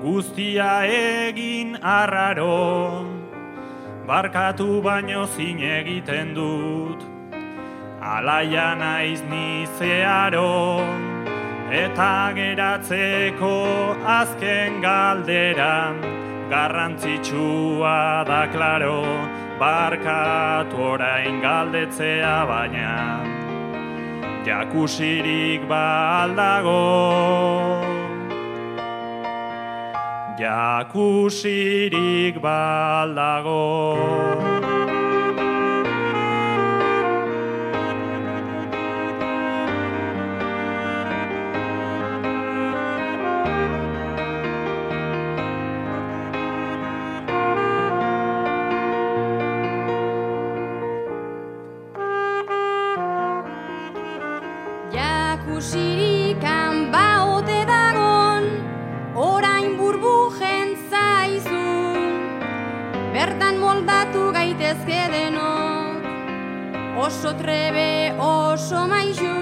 guztia 0.01 0.73
egin 0.89 1.77
arraro. 1.81 3.21
Barkatu 4.11 4.81
baino 4.81 5.25
zin 5.27 5.59
egiten 5.63 6.33
dut 6.35 7.03
Alaia 8.01 8.73
naiz 8.75 9.21
nizearo 9.29 10.81
Eta 11.69 12.33
geratzeko 12.35 13.53
azken 14.19 14.81
galdera 14.81 15.75
Garrantzitsua 16.51 18.25
da 18.27 18.43
klaro 18.51 19.03
Barkatu 19.61 20.81
orain 20.91 21.39
galdetzea 21.45 22.37
baina 22.49 23.30
jakusirik 24.45 25.61
baldago 25.69 26.81
Jakusirik 30.41 32.41
baldago 32.41 33.61
gaitezke 64.51 64.99
denok, 65.11 66.03
oso 66.99 67.31
trebe, 67.39 68.11
oso 68.19 68.83
maizu, 68.87 69.37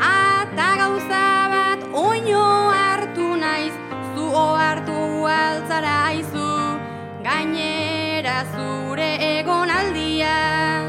ata 0.00 0.76
gauza 0.80 1.48
bat 1.52 1.80
oino 1.92 2.72
hartu 2.72 3.36
naiz, 3.36 3.74
zu 4.14 4.32
hartu 4.32 5.28
altzara 5.28 6.12
izu, 6.16 6.80
gainera 7.26 8.44
zure 8.56 9.20
egon 9.36 9.68
aldian, 9.68 10.88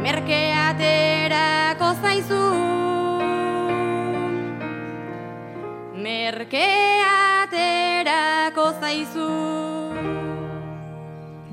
merkeaterako 0.00 1.92
zaizu. 2.00 2.44
Merkeaterako 6.00 8.72
zaizu. 8.80 9.75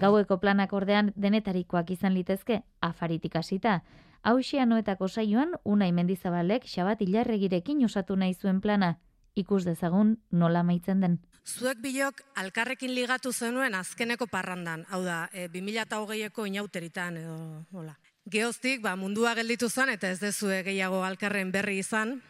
Gaueko 0.04 0.36
planak 0.42 0.74
ordean 0.76 1.14
denetarikoak 1.16 1.94
izan 1.94 2.12
litezke, 2.18 2.60
afaritik 2.84 3.38
hasita. 3.40 3.78
Hauxia 4.24 4.66
noetako 4.68 5.08
saioan, 5.08 5.54
Unai 5.64 5.92
Mendizabalek 5.96 6.66
xabat 6.68 7.02
ilarregirekin 7.06 7.84
osatu 7.86 8.18
nahi 8.20 8.34
zuen 8.34 8.60
plana. 8.60 8.98
Ikus 9.36 9.64
dezagun 9.64 10.18
nola 10.32 10.64
maitzen 10.64 11.00
den. 11.00 11.16
Zuek 11.48 11.80
bilok 11.84 12.20
alkarrekin 12.36 12.92
ligatu 12.96 13.32
zenuen 13.32 13.76
azkeneko 13.76 14.28
parrandan, 14.28 14.84
hau 14.90 15.02
da, 15.04 15.30
e, 15.32 15.48
2008eko 15.54 16.46
inauteritan 16.52 17.18
edo, 17.24 17.38
hola. 17.72 17.96
Geoztik, 18.30 18.82
ba, 18.84 18.96
mundua 18.96 19.34
gelditu 19.40 19.70
zen 19.70 19.90
eta 19.96 20.12
ez 20.12 20.20
dezue 20.20 20.62
gehiago 20.64 21.04
alkarren 21.04 21.52
berri 21.52 21.80
izan, 21.80 22.22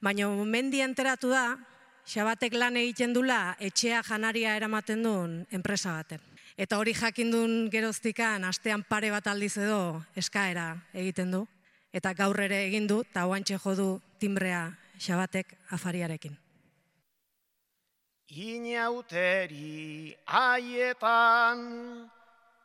baina 0.00 0.30
mendi 0.44 0.80
enteratu 0.86 1.34
da, 1.34 1.58
xabatek 2.06 2.54
lan 2.54 2.78
egiten 2.78 3.12
dula 3.12 3.56
etxea 3.58 4.02
janaria 4.06 4.56
eramaten 4.56 5.02
duen 5.02 5.38
enpresa 5.50 5.98
baten. 5.98 6.35
Eta 6.56 6.78
hori 6.80 6.94
jakindun 6.96 7.68
geroztikan 7.68 8.44
astean 8.48 8.80
pare 8.88 9.10
bat 9.12 9.26
aldiz 9.28 9.58
edo 9.60 10.00
eskaera 10.16 10.70
egiten 10.96 11.30
du. 11.34 11.42
Eta 11.92 12.14
gaur 12.16 12.40
ere 12.40 12.62
egin 12.64 12.86
du, 12.88 13.02
eta 13.04 13.26
oantxe 13.28 13.58
jo 13.60 13.74
du 13.76 14.00
timbrea 14.18 14.72
xabatek 14.96 15.52
afariarekin. 15.76 16.36
Inauteri 18.28 20.16
haietan 20.26 21.60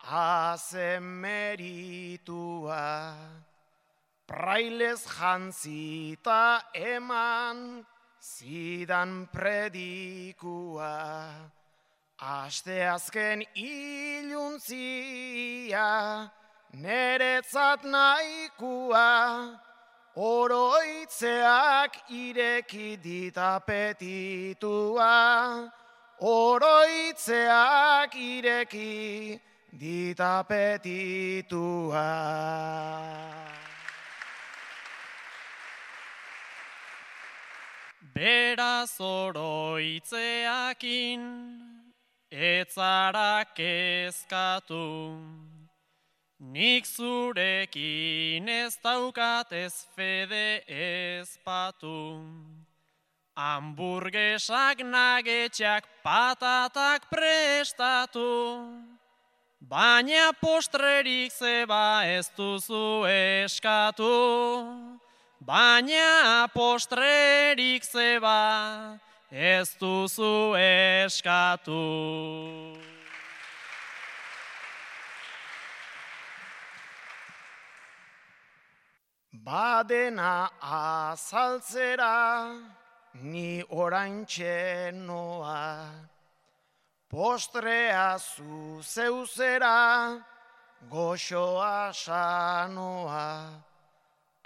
hazen 0.08 1.04
meritua, 1.22 2.80
prailez 4.26 5.06
jantzita 5.06 6.64
eman 6.74 7.86
zidan 8.20 9.28
predikua. 9.32 10.92
Aste 12.22 12.86
azken 12.86 13.42
iluntzia, 13.58 14.70
neretzat 16.78 17.82
nahikua, 17.84 19.58
oroitzeak 20.14 21.98
ireki 22.14 23.02
ditapetitua, 23.02 25.10
oroitzeak 26.22 28.14
ireki 28.14 29.42
ditapetitua. 29.74 30.78
Beraz 38.14 39.02
oroitzeakin, 39.02 41.81
etzara 42.32 43.44
kezkatu. 43.56 45.20
Nik 46.40 46.86
zurekin 46.86 48.50
ez 48.50 48.78
daukat 48.84 49.52
ez 49.52 49.86
fede 49.96 50.64
ezpatu. 50.68 52.24
Hamburgesak 53.36 54.82
nagetxak 54.84 55.86
patatak 56.04 57.06
prestatu. 57.10 58.66
Baina 59.60 60.32
postrerik 60.42 61.32
zeba 61.32 62.04
ez 62.06 62.32
duzu 62.36 63.06
eskatu. 63.06 64.10
Baina 65.40 66.48
postrerik 66.54 67.84
zeba 67.84 68.98
ez 69.32 69.78
duzu 69.80 70.56
eskatu. 70.60 72.76
Badena 79.32 80.50
azaltzera, 80.62 82.60
ni 83.14 83.64
orain 83.70 84.26
noa. 85.06 85.88
Postrea 87.10 88.20
zu 88.20 88.82
zeuzera, 88.84 90.22
goxoa 90.90 91.94
sanoa. 91.94 93.71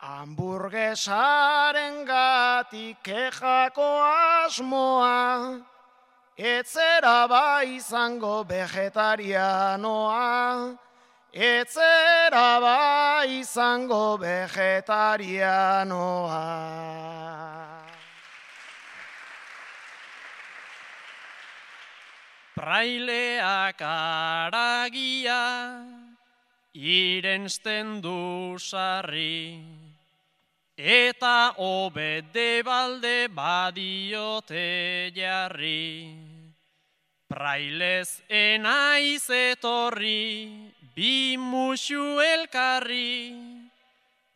Hamburgesaren 0.06 2.06
gatik 2.06 3.02
kejako 3.02 4.06
asmoa, 4.46 5.66
etzera 6.38 7.26
ba 7.28 7.66
izango 7.66 8.46
vegetarianoa, 8.46 10.78
etzera 11.34 12.62
ba 12.62 13.26
izango 13.26 14.22
vegetarianoa. 14.22 16.46
Praileak 22.54 23.82
aragia, 23.82 25.42
irensten 26.76 28.02
du 28.06 28.60
sarri, 28.60 29.85
eta 30.78 31.56
obede 31.58 32.64
balde 32.64 33.28
badiote 33.28 35.12
jarri. 35.16 36.16
Prailez 37.30 38.22
enaiz 38.30 39.30
etorri, 39.30 40.72
bi 40.96 41.38
musu 41.38 42.20
elkarri, 42.22 43.34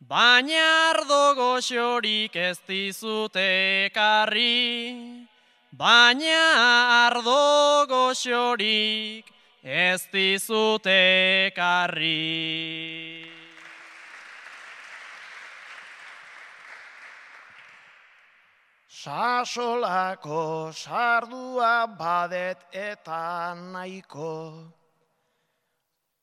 baina 0.00 0.90
ardo 0.90 1.34
goxorik 1.34 2.34
ez 2.34 2.58
dizute 2.66 3.90
karri. 3.94 5.26
Baina 5.72 7.06
ardo 7.06 7.86
goxorik 7.86 9.24
ez 9.62 10.02
dizute 10.12 11.52
karri. 11.54 13.29
Sasolako 19.00 20.68
sardua 20.76 21.86
badet 21.98 22.58
eta 22.70 23.56
nahiko, 23.56 24.68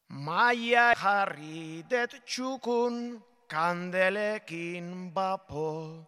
Maia 0.10 0.94
jarri 0.94 1.82
det 1.90 2.22
txukun 2.22 3.18
kandelekin 3.50 5.12
bapo, 5.12 6.06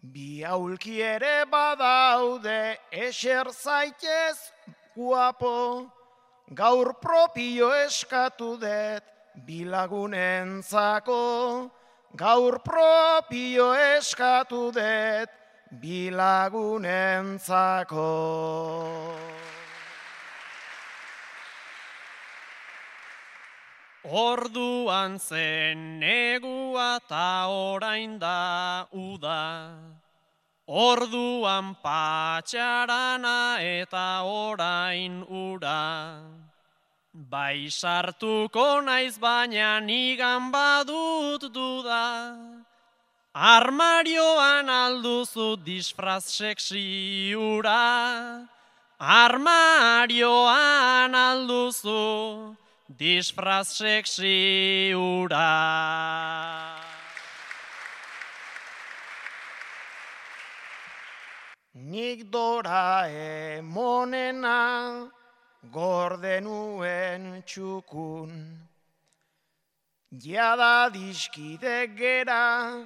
Bi 0.00 0.40
aulki 0.48 1.02
ere 1.04 1.44
badaude 1.44 2.78
eser 2.90 3.52
zaitez 3.52 4.38
guapo, 4.96 5.90
Gaur 6.54 6.94
propio 7.02 7.68
eskatu 7.84 8.56
det 8.56 9.02
bilagunentzako, 9.44 11.24
Gaur 12.16 12.58
propio 12.64 13.74
eskatu 13.74 14.72
det 14.72 15.28
bilagunentzako. 15.72 18.12
Orduan 24.08 25.20
zen 25.20 26.00
negua 26.00 26.98
ta 27.08 27.48
orain 27.48 28.18
da 28.18 28.86
uda. 28.92 29.76
Orduan 30.68 31.76
patxarana 31.82 33.60
eta 33.60 34.22
orain 34.24 35.24
ura. 35.28 36.22
Bai 37.12 37.68
sartuko 37.68 38.80
naiz 38.80 39.18
baina 39.18 39.80
nigan 39.80 40.52
badut 40.52 41.52
duda. 41.52 42.57
Armarioan 43.38 44.66
alduzu 44.66 45.62
disfraz 45.62 46.24
seksi 46.24 47.36
ura. 47.38 48.42
Armarioan 48.98 51.14
alduzu 51.14 52.56
disfraz 52.90 53.78
seksi 53.78 54.90
ura. 54.90 55.54
Nik 61.74 62.32
dora 62.32 63.06
emonena 63.06 65.06
gordenuen 65.70 67.44
txukun. 67.46 68.58
Jada 70.10 70.90
diskide 70.90 71.86
gera 71.94 72.82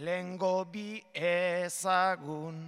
lengo 0.00 0.64
bi 0.72 1.02
ezagun. 1.14 2.58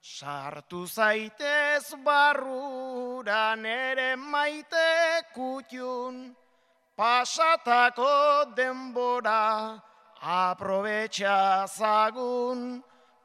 Sartu 0.00 0.86
zaitez 0.86 1.94
barrura 2.04 3.56
nere 3.56 4.16
maite 4.16 5.24
kutxun. 5.34 6.36
Pasatako 6.98 8.54
denbora 8.54 9.80
aprobetxa 10.20 11.66
zagun. 11.66 12.82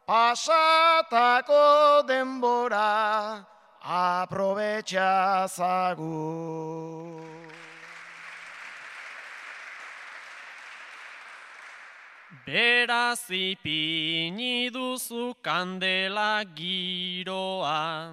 Pasatako 0.08 2.04
denbora 2.08 3.46
aprobetxa 3.84 5.48
zagu. 5.48 6.99
Beraz 12.50 13.30
ipini 13.30 14.74
duzu 14.74 15.36
kandela 15.46 16.42
giroa, 16.58 18.10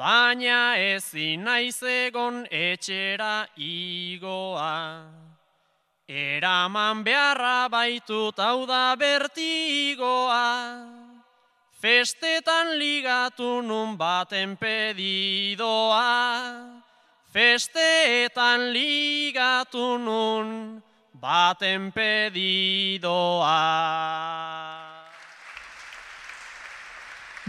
baina 0.00 0.78
ezin 0.78 1.42
naiz 1.42 1.82
egon 1.82 2.46
etxera 2.46 3.48
igoa. 3.58 5.10
Eraman 6.06 7.02
beharra 7.02 7.66
baitut 7.74 8.38
hau 8.38 8.62
da 8.70 8.94
bertigoa, 8.94 10.46
festetan 11.82 12.78
ligatu 12.78 13.50
nun 13.70 13.96
baten 13.98 14.54
pedidoa, 14.54 16.06
festetan 17.34 18.70
ligatu 18.70 19.98
nun 19.98 20.46
baten 21.20 21.92
pedidoa. 21.92 23.56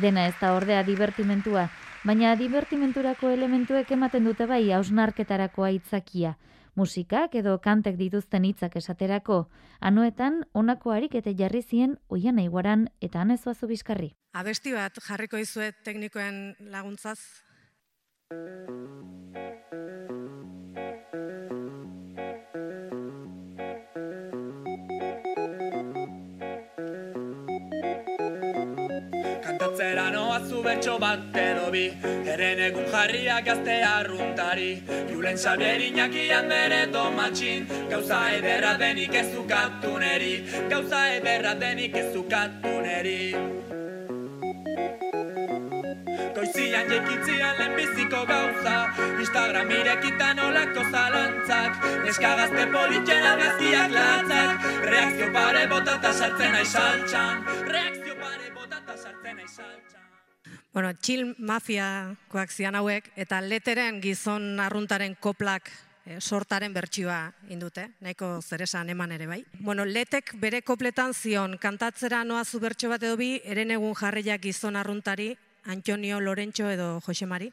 Dena 0.01 0.27
ez 0.27 0.35
da 0.41 0.53
ordea 0.55 0.83
divertimentua, 0.83 1.67
baina 2.03 2.33
divertimenturako 2.35 3.29
elementuek 3.31 3.91
ematen 3.95 4.25
dute 4.27 4.47
bai 4.49 4.63
hausnarketarako 4.75 5.67
aitzakia. 5.67 6.35
Musikak 6.75 7.35
edo 7.35 7.57
kantek 7.59 7.97
dituzten 7.99 8.45
hitzak 8.47 8.77
esaterako, 8.79 9.45
anuetan 9.81 10.45
honako 10.53 10.95
harik 10.95 11.15
eta 11.19 11.33
jarri 11.35 11.61
zien 11.61 11.97
oian 12.07 12.39
aiguaran 12.39 12.87
eta 13.01 13.21
anezoazu 13.21 13.67
bizkarri. 13.67 14.13
Abesti 14.33 14.71
bat 14.71 14.95
jarriko 15.03 15.37
izuet 15.37 15.83
teknikoen 15.83 16.55
laguntzaz. 16.71 17.19
Kantatzera 29.81 30.11
noa 30.11 30.39
zu 30.47 30.61
bertso 30.61 30.99
bat 30.99 31.19
edo 31.33 31.71
bi 31.73 31.87
Eren 32.33 32.59
egun 32.67 32.85
jarriak 32.85 33.45
gazte 33.45 33.77
arruntari. 33.83 34.83
Julen 35.09 35.37
Xabier 35.37 35.81
Iñakian 35.81 36.47
bere 36.49 36.85
domatxin. 36.93 37.65
Gauza 37.89 38.19
ederra 38.29 38.77
denik 38.77 39.15
ez 39.15 39.33
ukatu 39.35 39.97
neri. 39.97 40.45
Gauza 40.69 40.99
ederra 41.15 41.55
denik 41.55 41.95
ez 41.95 42.15
ukatu 42.15 42.75
neri. 42.85 43.33
Goizian 46.35 46.85
jekitzian 46.93 47.57
lehenbiziko 47.57 48.21
gauza. 48.29 48.77
Instagram 49.17 49.71
irekitan 49.79 50.43
olako 50.45 50.85
zalantzak. 50.91 51.81
Neska 52.05 52.35
gazte 52.43 52.69
politxen 52.77 53.25
argazkiak 53.33 53.97
latzak. 53.97 54.69
Reakzio 54.93 55.33
pare 55.33 55.65
botata 55.73 56.13
sartzen 56.13 56.55
aisaltxan 56.61 57.45
Reakzio 57.73 58.10
Bueno, 60.73 60.93
chill 61.01 61.35
mafiakoak 61.37 62.51
zian 62.51 62.75
hauek, 62.79 63.11
eta 63.19 63.41
leteren 63.43 63.99
gizon 64.01 64.59
arruntaren 64.63 65.17
koplak 65.19 65.69
eh, 66.05 66.17
sortaren 66.19 66.73
bertsioa 66.73 67.19
indute, 67.51 67.89
nahiko 67.99 68.39
zeresan 68.41 68.89
eman 68.89 69.11
ere 69.11 69.27
bai. 69.27 69.41
Bueno, 69.59 69.85
letek 69.85 70.33
bere 70.39 70.61
kopletan 70.61 71.13
zion, 71.13 71.57
kantatzera 71.59 72.23
noa 72.23 72.45
zu 72.45 72.61
bertso 72.63 72.89
bat 72.89 73.03
edo 73.03 73.17
bi, 73.19 73.33
eren 73.43 73.71
egun 73.75 73.95
jarriak 73.95 74.41
gizon 74.41 74.79
arruntari, 74.79 75.35
Antonio 75.65 76.19
Lorentxo 76.19 76.69
edo 76.71 76.99
Josemari. 77.05 77.51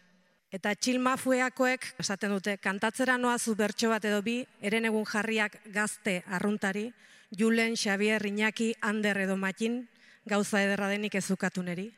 Eta 0.54 0.72
chill 0.76 1.02
mafueakoek 1.04 1.90
esaten 2.00 2.32
dute, 2.32 2.56
kantatzera 2.56 3.18
noa 3.18 3.36
zu 3.38 3.54
bertso 3.54 3.90
bat 3.90 4.04
edo 4.04 4.22
bi, 4.22 4.40
eren 4.62 4.86
egun 4.88 5.04
jarriak 5.04 5.58
gazte 5.74 6.22
arruntari, 6.26 6.92
Julen, 7.36 7.74
Xavier, 7.76 8.24
Iñaki, 8.24 8.74
Ander 8.80 9.18
edo 9.26 9.36
Matin, 9.36 9.82
gauza 10.28 10.60
ederra 10.62 10.88
denik 10.92 11.14
ezukatu 11.18 11.62
neri. 11.62 11.88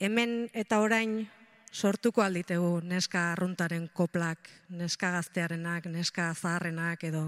Hemen 0.00 0.48
eta 0.54 0.78
orain 0.84 1.18
sortuko 1.72 2.22
alditegu 2.22 2.80
neska 2.84 3.32
arruntaren 3.32 3.88
koplak, 3.94 4.48
neska 4.68 5.10
gaztearenak, 5.16 5.86
neska 5.92 6.32
zaharrenak 6.34 7.04
edo. 7.04 7.26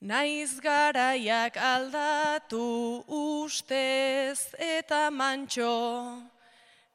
Naiz 0.00 0.60
garaiak 0.62 1.56
aldatu 1.56 2.64
ustez 3.08 4.38
eta 4.58 5.08
mantxo, 5.10 5.72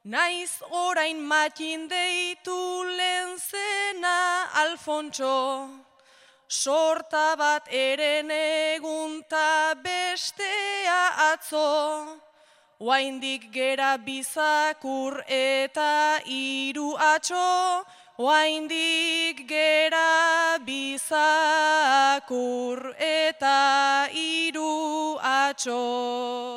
Naiz 0.04 0.60
orain 0.70 1.16
matin 1.24 1.86
deitu 1.88 2.84
lehen 2.96 3.38
zena 3.40 4.48
Alfontxo, 4.52 5.68
Sorta 6.54 7.34
bat 7.36 7.66
eren 7.66 8.30
egunta 8.30 9.74
bestea 9.82 11.32
atzo, 11.32 12.20
Oaindik 12.78 13.50
gera 13.50 13.98
bizakur 13.98 15.18
eta 15.26 16.20
hiru 16.24 16.94
atxo, 16.94 17.82
Oaindik 18.18 19.48
gera 19.48 20.58
bizakur 20.70 21.18
eta 23.10 24.08
hiru 24.14 25.18
atxo. 25.18 26.53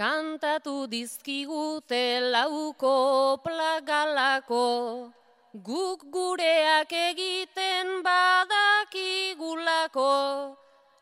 Kantatu 0.00 0.88
dizkigute 0.88 2.32
lauko 2.32 3.36
plagalako, 3.44 5.12
guk 5.52 6.08
gureak 6.14 6.88
egiten 6.88 8.00
badakigulako, 8.06 10.14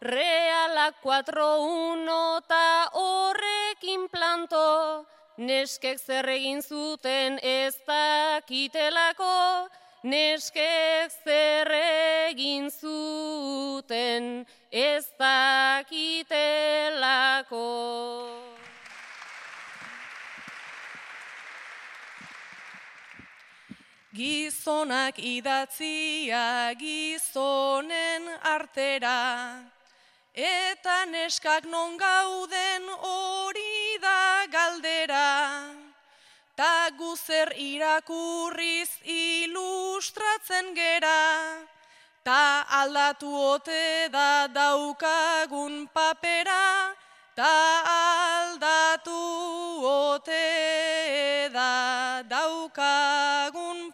realak 0.03 0.99
4-1 1.05 2.43
ta 2.51 2.91
horrekin 2.97 4.11
planto, 4.11 5.07
neskek 5.39 6.03
zer 6.03 6.27
egin 6.35 6.59
zuten 6.59 7.39
ez 7.39 7.79
dakitelako, 7.87 9.71
neskek 10.03 11.07
zer 11.23 11.71
egin 11.71 12.67
zuten 12.67 14.43
ez 14.73 15.07
dakitelako. 15.23 17.63
Gizonak 24.19 25.21
idatzia 25.23 26.75
gizonen 26.75 28.25
artera, 28.43 29.63
eta 30.35 30.97
neskak 31.07 31.69
non 31.71 31.95
gauden 31.95 32.89
hori 32.99 33.95
da 34.03 34.43
galdera. 34.51 35.71
Ta 36.59 36.91
guzer 36.99 37.55
irakurriz 37.63 38.91
ilustratzen 39.07 40.75
gera, 40.75 41.63
ta 42.25 42.67
aldatu 42.83 43.31
ote 43.55 44.11
da 44.11 44.49
daukagun 44.51 45.87
papera, 45.95 46.91
ta 47.39 47.55
aldatu 47.95 49.23
ote 49.87 51.51
da 51.55 52.23
daukagun 52.27 53.93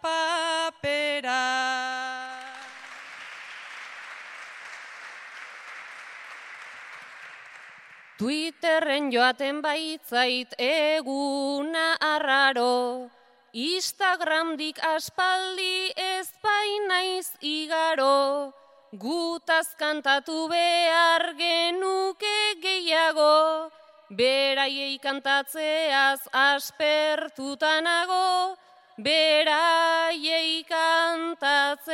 Twitterren 8.64 9.12
joaten 9.12 9.60
baitzait 9.60 10.56
eguna 10.56 12.00
arraro, 12.00 13.12
Instagramdik 13.52 14.80
aspaldi 14.80 15.92
ez 16.00 16.32
bainaiz 16.40 17.28
igaro, 17.44 18.56
Gutaz 18.96 19.76
kantatu 19.76 20.48
behar 20.48 21.36
genuke 21.36 22.56
gehiago, 22.64 23.68
Beraiei 24.08 24.96
kantatzeaz 24.98 26.24
aspertutanago, 26.32 28.56
Beraiei 28.96 30.64
kantatzeaz 30.64 31.84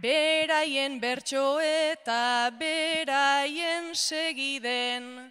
Beraien 0.02 0.98
bertso 0.98 1.60
eta 1.62 2.50
beraien 2.58 3.94
segiden, 3.94 5.30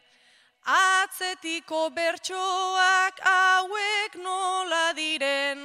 atzetiko 0.63 1.89
bertsoak 1.91 3.19
hauek 3.19 4.15
nola 4.23 4.93
diren, 4.95 5.59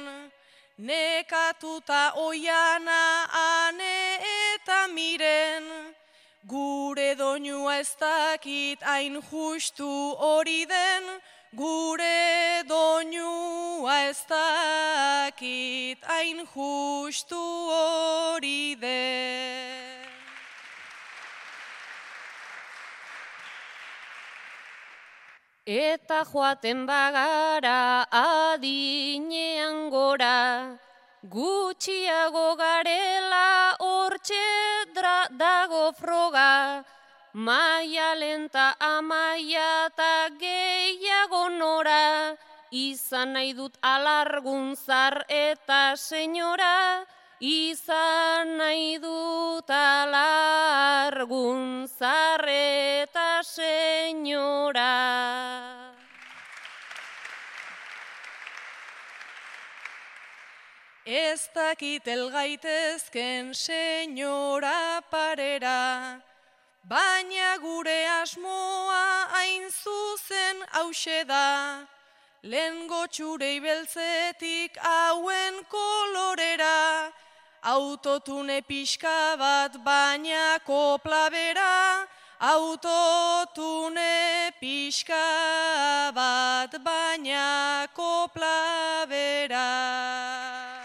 nekatuta 0.75 2.19
oiana 2.19 3.31
ane 3.31 4.19
eta 4.51 4.81
miren, 4.91 5.63
gure 6.43 7.15
doinua 7.15 7.79
ez 7.79 7.95
dakit 7.95 8.83
hain 8.83 9.21
justu 9.31 9.87
hori 10.19 10.65
den, 10.67 11.07
gure 11.55 12.63
doinua 12.67 14.09
ez 14.09 14.19
dakit 14.27 16.03
hain 16.03 16.45
justu 16.53 17.39
hori 17.71 18.75
den. 18.75 20.07
Eta 25.67 26.23
joaten 26.23 26.85
bagara 26.87 28.07
adinean 28.11 29.89
gora, 29.91 30.79
gutxiago 31.27 32.55
garela 32.55 33.75
hortxe 33.79 34.47
dago 34.95 35.91
froga, 35.91 36.85
maia 37.37 38.17
lenta 38.17 38.73
amaia 38.81 39.85
eta 39.85 40.29
gehiago 40.41 41.49
nora, 41.53 42.35
izan 42.71 43.33
nahi 43.33 43.53
dut 43.53 43.77
alarguntzar 43.83 45.23
eta 45.29 45.95
senyora, 45.95 47.05
izan 47.39 48.57
nahi 48.57 48.97
dut 48.97 49.69
alarguntzar 49.69 51.21
eta 52.49 53.43
senyora. 53.45 54.97
Ez 61.05 61.49
dakit 61.53 62.07
elgaitezken 62.07 63.53
senyora 63.53 65.01
parera, 65.11 66.26
baina 66.89 67.57
gure 67.59 67.99
asmoa 68.21 69.27
hain 69.33 69.63
zuzen 69.69 70.61
hause 70.71 71.27
da, 71.27 71.83
lehen 72.43 72.87
gotxurei 72.87 73.59
beltzetik 73.65 74.77
hauen 74.79 75.55
kolorera, 75.73 77.11
autotune 77.73 78.61
pixka 78.69 79.35
bat 79.43 79.75
baina 79.83 80.45
kopla 80.69 81.23
bera, 81.35 82.07
autotune 82.39 84.15
pixka 84.61 85.25
bat 86.15 86.71
baina 86.87 87.87
kopla 87.93 89.05
bera. 89.09 90.76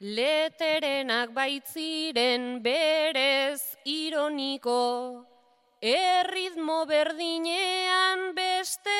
Leterenak 0.00 1.36
baitziren 1.36 2.64
berez 2.64 3.60
ironiko, 3.84 5.28
erritmo 5.76 6.88
berdinean 6.88 8.32
beste 8.32 8.96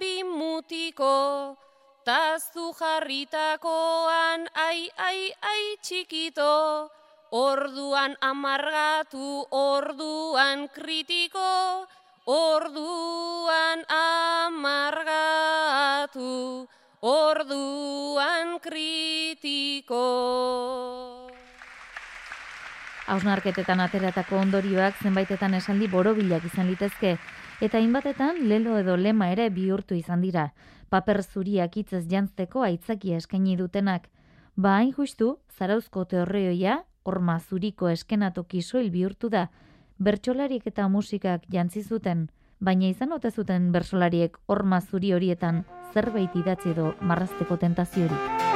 bimutiko, 0.00 1.54
tazu 2.02 2.74
jarritakoan 2.74 4.50
ai 4.58 4.90
ai 4.98 5.30
ai 5.38 5.78
txikito, 5.86 6.90
orduan 7.30 8.18
amargatu, 8.18 9.46
orduan 9.54 10.66
kritiko, 10.74 11.86
orduan 12.26 13.86
amargatu, 13.86 15.06
orduan 17.00 18.58
kritiko. 18.60 20.04
Hausnarketetan 23.10 23.80
ateratako 23.80 24.38
ondorioak 24.38 25.00
zenbaitetan 25.02 25.56
esaldi 25.58 25.88
borobilak 25.90 26.44
izan 26.46 26.68
litezke, 26.70 27.16
eta 27.60 27.78
hainbatetan 27.78 28.44
lelo 28.48 28.76
edo 28.78 28.96
lema 28.96 29.30
ere 29.32 29.48
bihurtu 29.50 29.96
izan 29.96 30.20
dira. 30.20 30.50
Paper 30.90 31.22
zuriak 31.22 31.76
hitzez 31.76 32.04
jantzteko 32.10 32.62
aitzakia 32.62 33.16
eskaini 33.16 33.56
dutenak. 33.56 34.06
Ba 34.56 34.76
hain 34.76 34.92
justu, 34.92 35.38
zarauzko 35.58 36.04
teorreoia, 36.04 36.84
horma 37.04 37.40
zuriko 37.40 37.88
eskenatoki 37.88 38.62
soil 38.62 38.90
bihurtu 38.90 39.30
da, 39.30 39.48
bertsolariek 39.98 40.66
eta 40.66 40.88
musikak 40.88 41.48
jantzi 41.48 41.82
zuten, 41.82 42.28
baina 42.60 42.90
izan 42.92 43.12
ote 43.16 43.30
zuten 43.30 43.70
bersolariek 43.72 44.36
horma 44.46 44.80
zuri 44.80 45.14
horietan 45.16 45.64
zerbait 45.94 46.36
idatzi 46.36 46.74
edo 46.74 46.92
marrazteko 47.00 47.56
tentaziorik. 47.56 48.48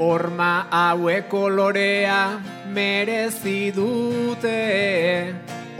Horma 0.00 0.52
hauek 0.70 1.28
kolorea 1.28 2.40
merezi 2.74 3.70
dute, 3.76 4.56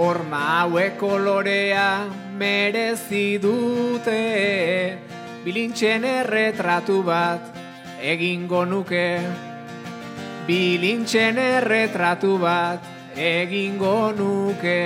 horma 0.01 0.39
hauek 0.65 0.95
kolorea 0.97 2.09
merezi 2.41 3.37
dute, 3.43 4.97
bilintxen 5.45 6.07
erretratu 6.09 7.03
bat 7.05 7.51
egingo 8.01 8.63
nuke, 8.65 9.21
bilintxen 10.49 11.37
erretratu 11.45 12.39
bat 12.41 12.81
egingo 13.13 14.13
nuke. 14.17 14.81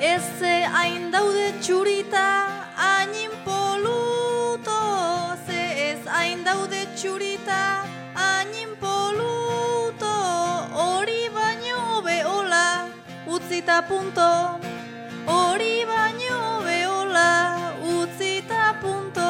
Ez 0.00 0.24
ze 0.40 0.54
hain 0.78 1.10
daude 1.12 1.52
txurita, 1.60 2.26
hain 2.80 3.36
poluto, 3.44 4.80
ze 5.44 5.62
ez 5.90 6.00
hain 6.08 6.40
daude 6.48 6.86
txurita, 6.96 7.41
utzita 13.62 13.86
punto, 13.86 14.58
hori 15.26 15.84
baino 15.84 16.62
beola, 16.64 17.74
utzita 17.80 18.74
punto. 18.80 19.22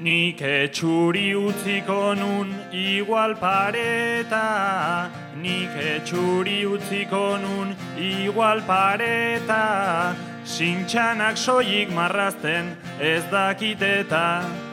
Nik 0.00 0.40
etxuri 0.40 1.34
utziko 1.34 2.14
nun 2.16 2.54
igual 2.72 3.34
pareta, 3.34 5.10
nik 5.36 5.70
etxuri 5.76 6.64
utziko 6.64 7.36
nun 7.36 7.76
igual 7.96 8.62
pareta, 8.62 10.14
sintxanak 10.44 11.36
soilik 11.36 11.90
marrazten 11.90 12.76
ez 13.00 13.22
dakiteta, 13.24 14.67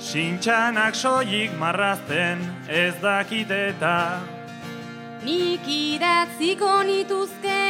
sintxanak 0.00 0.94
soilik 0.94 1.52
marrazten 1.60 2.40
ez 2.68 2.94
dakiteta. 3.02 4.20
Nik 5.22 5.66
idatziko 5.68 6.80
nituzke 6.88 7.60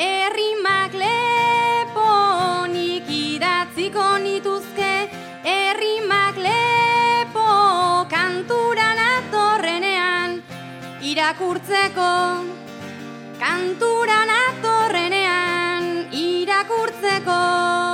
errimak 0.00 0.96
lepo, 0.96 2.08
nik 2.72 3.08
idatziko 3.12 4.06
nituzke 4.24 4.92
errimak 5.44 6.40
lepo, 6.40 7.48
kanturan 8.08 9.02
atorrenean, 9.10 10.40
irakurtzeko. 11.04 12.12
Kanturan 13.44 14.30
atorrenean 14.32 15.84
irakurtzeko 16.16 17.93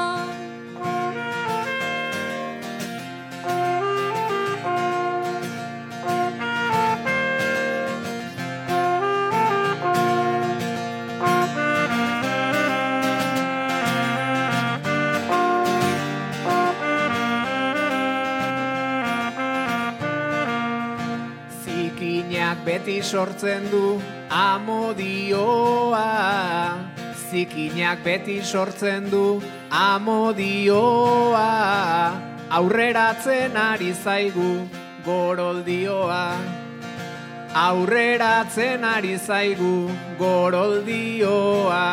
beti 22.80 23.02
sortzen 23.02 23.70
du 23.70 24.00
amodioa 24.30 26.00
Zikinak 27.30 28.00
beti 28.02 28.40
sortzen 28.42 29.10
du 29.10 29.42
amodioa 29.70 31.42
Aurreratzen 32.48 33.56
ari 33.56 33.92
zaigu 33.92 34.66
goroldioa 35.04 36.38
Aurreratzen 37.54 38.84
ari 38.84 39.18
zaigu 39.18 39.90
goroldioa 40.18 41.84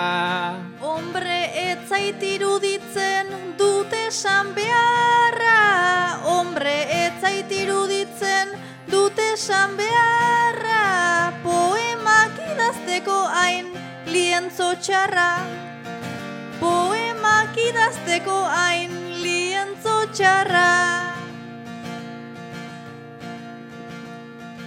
Hombre 0.79 1.51
etzait 1.67 2.23
iruditzen 2.23 3.27
dute 3.59 4.07
esan 4.07 4.55
beharra. 4.55 5.59
Hombre 6.23 6.79
etzait 7.03 7.51
iruditzen 7.51 8.55
dute 8.88 9.33
esan 9.33 9.75
beharra 9.75 10.47
idazteko 12.98 13.28
hain 13.30 13.68
lientzo 14.06 14.74
txarra 14.82 15.45
Poemak 16.60 17.54
idazteko 17.54 18.38
hain 18.50 18.91
lientzo 19.22 20.08
txarra. 20.14 21.14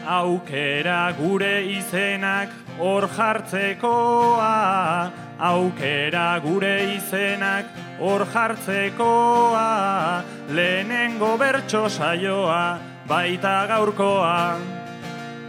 Aukera 0.06 1.12
gure 1.18 1.66
izenak 1.74 2.50
hor 2.78 3.08
jartzekoa 3.08 5.10
Aukera 5.38 6.40
gure 6.40 6.94
izenak 6.94 7.66
hor 7.98 8.26
jartzekoa 8.26 10.22
Lehenengo 10.50 11.36
bertso 11.36 11.88
saioa 11.88 12.78
baita 13.08 13.66
gaurkoa 13.66 14.79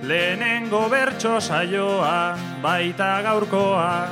Lehenengo 0.01 0.89
bertso 0.89 1.39
saioa 1.39 2.35
baita 2.61 3.21
gaurkoa. 3.21 4.09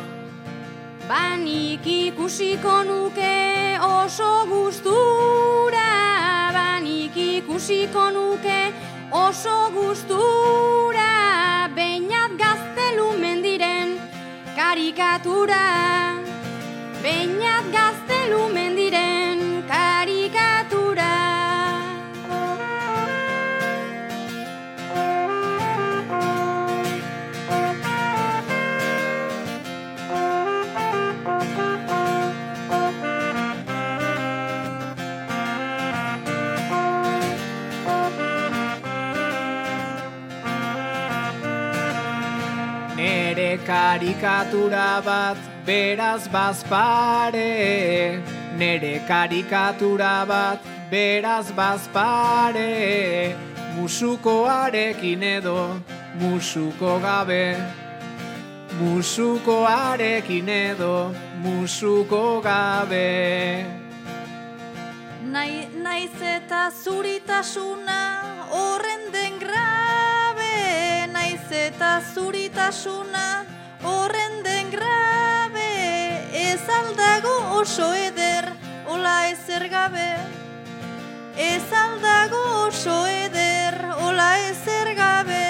Banik 1.09 1.81
ikusiko 1.81 2.83
nuke 2.85 3.79
oso 3.81 4.45
gustura. 4.45 5.89
Banik 6.53 7.17
ikusiko 7.17 8.11
nuke 8.13 8.59
oso 9.11 9.57
gustura. 9.73 11.09
Beinat 11.73 12.37
gaztelu 12.37 13.09
mendiren 13.17 13.97
karikatura. 14.55 15.65
Beinat 17.01 17.65
gaztelu 17.73 18.45
mendiren 18.53 19.08
karikatura 43.69 45.01
bat 45.05 45.37
beraz 45.65 46.27
bazpare. 46.33 48.17
Nere 48.57 48.95
karikatura 49.09 50.15
bat 50.31 50.59
beraz 50.91 51.51
bazpare. 51.57 53.35
Musukoarekin 53.75 55.23
edo 55.37 55.59
musuko 56.19 56.93
gabe. 57.05 57.45
Musukoarekin 58.79 60.49
edo 60.49 60.95
musuko 61.43 62.41
gabe. 62.41 63.65
Nai, 65.33 65.69
naiz 65.85 66.17
eta 66.37 66.63
zuritasuna 66.83 68.01
horren 68.49 69.05
den 69.13 69.37
grabe. 69.45 70.57
Naiz 71.13 71.45
eta 71.67 72.01
zuritasuna 72.15 73.58
horren 73.83 74.43
den 74.43 74.71
grabe 74.71 75.69
Ez 76.33 76.61
aldago 76.69 77.59
oso 77.59 77.93
eder, 77.93 78.51
ola 78.87 79.29
ezer 79.29 79.67
gabe? 79.69 80.09
Ez 81.37 81.65
aldago 81.73 82.41
oso 82.67 83.05
eder, 83.07 83.75
ola 84.05 84.29
ezer 84.49 84.93
gabe? 84.95 85.45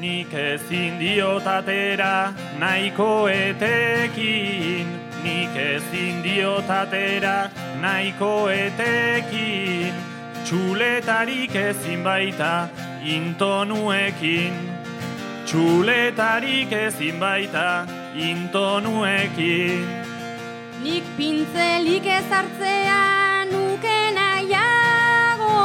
Nik 0.00 0.34
ezin 0.34 0.98
diot 1.00 1.46
atera 1.46 2.34
nahiko 2.60 3.28
etekin 3.32 5.04
Nik 5.24 5.56
ezin 5.56 6.20
diot 6.20 6.68
atera 6.68 7.48
nahiko 7.80 8.50
etekin. 8.52 9.94
Txuletarik 10.44 11.54
ezin 11.56 12.02
baita 12.04 12.68
intonuekin. 13.04 14.52
Txuletarik 15.44 16.72
ezin 16.72 17.20
baita 17.20 17.86
intonuekin. 18.14 19.84
Nik 20.82 21.04
pintzelik 21.16 22.06
ezartzea 22.06 23.44
nuke 23.52 23.98
nahiago. 24.16 25.58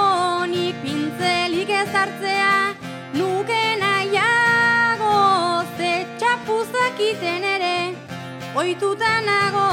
Nik 0.51 0.75
pintzelik 0.83 1.69
ezartzea 1.69 2.75
nuke 3.13 3.63
nahiago. 3.79 5.15
Ze 5.77 5.93
txapuzakiten 6.17 7.47
ere 7.55 7.77
oituta 8.55 9.15
nago. 9.27 9.69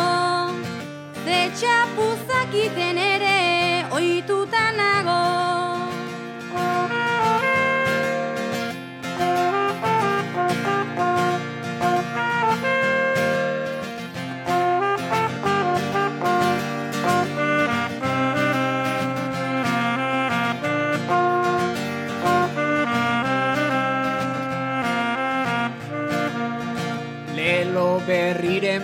Ze 1.24 1.40
txapuzakiten 1.58 2.98
ere 2.98 3.36
oituta 3.90 4.70
nago 4.78 5.45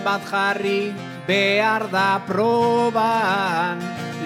bat 0.03 0.21
jarri 0.27 0.93
behar 1.27 1.87
da 1.91 2.21
proban. 2.27 3.79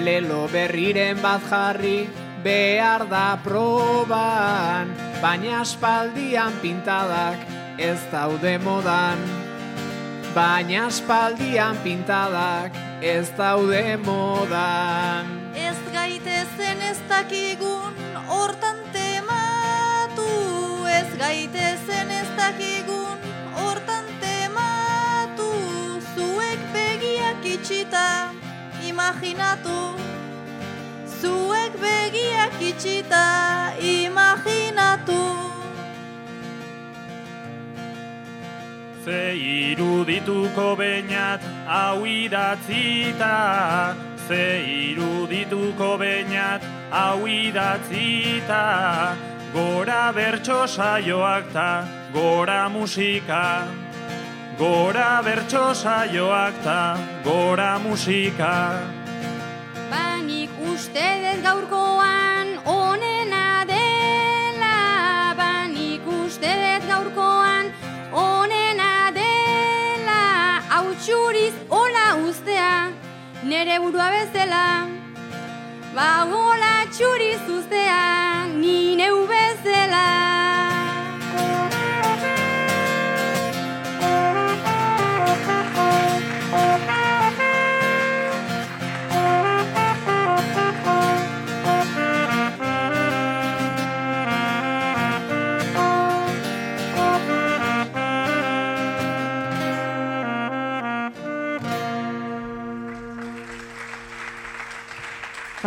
Lelo 0.04 0.48
berriren 0.52 1.22
bat 1.22 1.42
jarri 1.50 2.08
behar 2.44 3.08
da 3.10 3.38
proban. 3.44 4.94
Baina 5.22 5.62
aspaldian 5.62 6.54
pintadak 6.62 7.40
ez 7.78 8.00
daude 8.12 8.58
modan. 8.66 9.22
Baina 10.36 10.88
aspaldian 10.88 11.78
pintadak 11.84 12.74
ez 13.02 13.30
daude 13.38 13.98
modan. 14.06 15.26
Ez 15.54 15.78
gaitezen 15.94 16.82
ez 16.92 17.00
dakigun 17.10 17.94
hortan 18.28 18.82
tematu. 18.94 20.32
Ez 21.00 21.10
gaitezen 21.18 22.10
ez 22.22 22.30
dakigun 22.38 23.07
itxita 27.58 28.30
imaginatu. 28.86 29.98
Zuek 31.18 31.74
begiak 31.82 32.54
itxita 32.62 33.74
imaginatu. 33.82 35.24
Ze 39.02 39.34
irudituko 39.34 40.78
bainat 40.78 41.42
hau 41.66 42.06
idatzita. 42.06 43.38
Ze 44.28 44.62
irudituko 44.62 45.98
bainat 45.98 46.62
hau 46.92 47.26
idatzita, 47.26 48.66
gora 49.56 50.12
bertso 50.12 50.68
saioak 50.68 51.48
ta, 51.56 51.88
gora 52.14 52.68
musika. 52.68 53.87
Gora 54.58 55.22
bertso 55.22 55.70
saioak 55.76 56.56
ta, 56.64 56.98
gora 57.24 57.78
musika. 57.78 58.82
Banik 59.92 60.50
ustedez 60.66 61.44
gaurkoan 61.44 62.58
onena 62.66 63.62
dela, 63.70 65.36
banik 65.38 66.02
ustedez 66.10 66.82
gaurkoan 66.90 67.70
onena 68.12 69.12
dela, 69.14 70.24
hau 70.74 70.88
txuriz 71.06 71.54
hola 71.70 72.08
ustea, 72.26 72.90
nere 73.44 73.78
burua 73.78 74.10
bezala. 74.10 74.66
Ba 75.94 76.10
hola 76.34 76.74
txuriz 76.90 77.46
ustea, 77.60 78.50
ni 78.58 78.96
neu 78.98 79.22
bezala. 79.30 80.37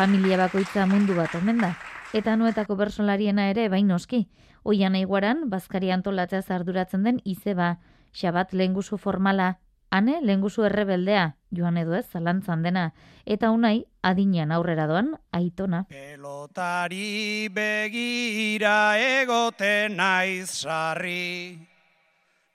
Familia 0.00 0.38
bakoitza 0.40 0.86
mundu 0.88 1.12
bat 1.12 1.34
omen 1.36 1.58
da. 1.60 1.74
Eta 2.16 2.32
nuetako 2.40 2.72
bersolariena 2.78 3.50
ere 3.50 3.66
bain 3.68 3.90
noski. 3.92 4.22
Oian 4.64 4.94
aiguaran, 4.96 5.42
Bazkari 5.52 5.90
antolatzea 5.92 6.40
arduratzen 6.56 7.02
den 7.04 7.18
izeba. 7.28 7.74
Xabat 8.16 8.54
lehengusu 8.56 8.96
formala, 8.96 9.58
ane 9.90 10.14
lehengusu 10.22 10.64
errebeldea, 10.64 11.26
joan 11.52 11.76
edo 11.76 11.92
ez 11.98 12.06
zalantzan 12.08 12.64
dena. 12.64 12.86
Eta 13.26 13.50
unai, 13.52 13.84
adinean 14.00 14.56
aurrera 14.56 14.88
doan, 14.88 15.12
aitona. 15.36 15.82
Pelotari 15.92 17.50
begira 17.52 18.96
egoten 19.20 20.00
naiz 20.00 20.48
sarri. 20.62 21.60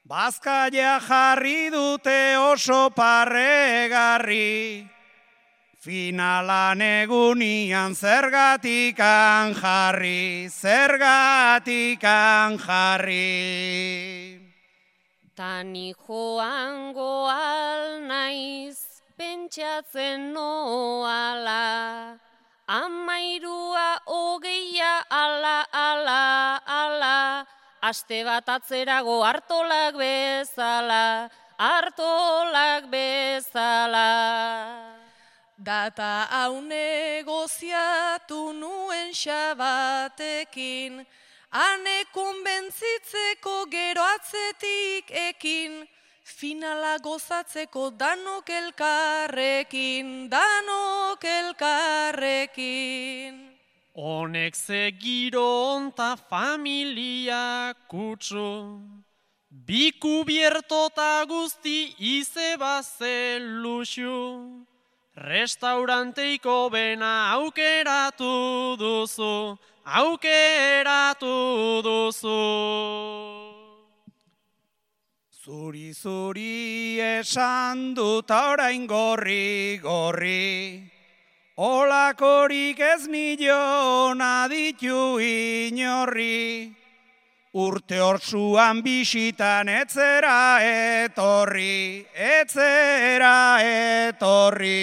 Bazkaia 0.02 0.98
jarri 0.98 1.70
dute 1.70 2.40
oso 2.42 2.90
parregarri. 2.90 4.95
Finalan 5.86 6.82
egunian 6.82 7.94
zergatikan 7.94 9.54
jarri, 9.54 10.50
zergatikan 10.50 12.58
jarri. 12.58 14.42
Tani 15.38 15.94
joango 15.94 17.30
al 17.30 18.02
naiz, 18.02 18.82
pentsatzen 19.14 20.34
noala, 20.34 22.18
amairua 22.66 24.02
hogeia 24.10 25.06
ala, 25.06 25.70
ala, 25.70 26.26
ala, 26.66 27.46
aste 27.86 28.26
bat 28.26 28.50
atzerago 28.58 29.22
hartolak 29.22 30.02
bezala, 30.02 31.30
hartolak 31.62 32.90
bezala. 32.90 34.10
Data 35.58 36.28
hau 36.30 36.62
negoziatu 36.62 38.54
nuen 38.54 39.14
xabatekin, 39.16 41.06
ane 41.50 42.06
konbentzitzeko 42.12 43.66
gero 43.72 44.04
atzetik 44.04 45.12
ekin, 45.12 45.88
finala 46.26 46.98
gozatzeko 47.00 47.92
danok 47.96 48.50
elkarrekin, 48.50 50.30
danok 50.30 51.24
elkarrekin. 51.24 53.56
Honek 53.96 54.56
ze 54.56 54.92
giro 54.92 55.74
onta 55.76 56.18
familia 56.18 57.74
kutsu, 57.88 58.82
bi 59.50 59.92
kubiertota 59.92 61.26
guzti 61.26 61.96
izeba 61.98 62.84
ze 62.84 63.40
luxu. 63.40 64.75
Restauranteiko 65.16 66.70
bena 66.70 67.32
aukeratu 67.40 68.76
duzu, 68.76 69.58
aukeratu 69.88 71.82
duzu. 71.82 72.44
Zuri 75.32 75.94
zuri 75.94 77.00
esan 77.00 77.94
dut 77.96 78.30
orain 78.30 78.86
gorri 78.88 79.80
gorri, 79.80 80.84
Olakorik 81.56 82.80
ez 82.80 83.08
milion 83.08 84.20
aditu 84.20 85.16
inorri, 85.24 86.76
Urte 87.56 88.02
hortzuan 88.04 88.82
bisitan 88.84 89.70
etzera 89.72 90.60
etorri, 90.60 92.04
etzera 92.12 93.62
etorri. 93.64 94.74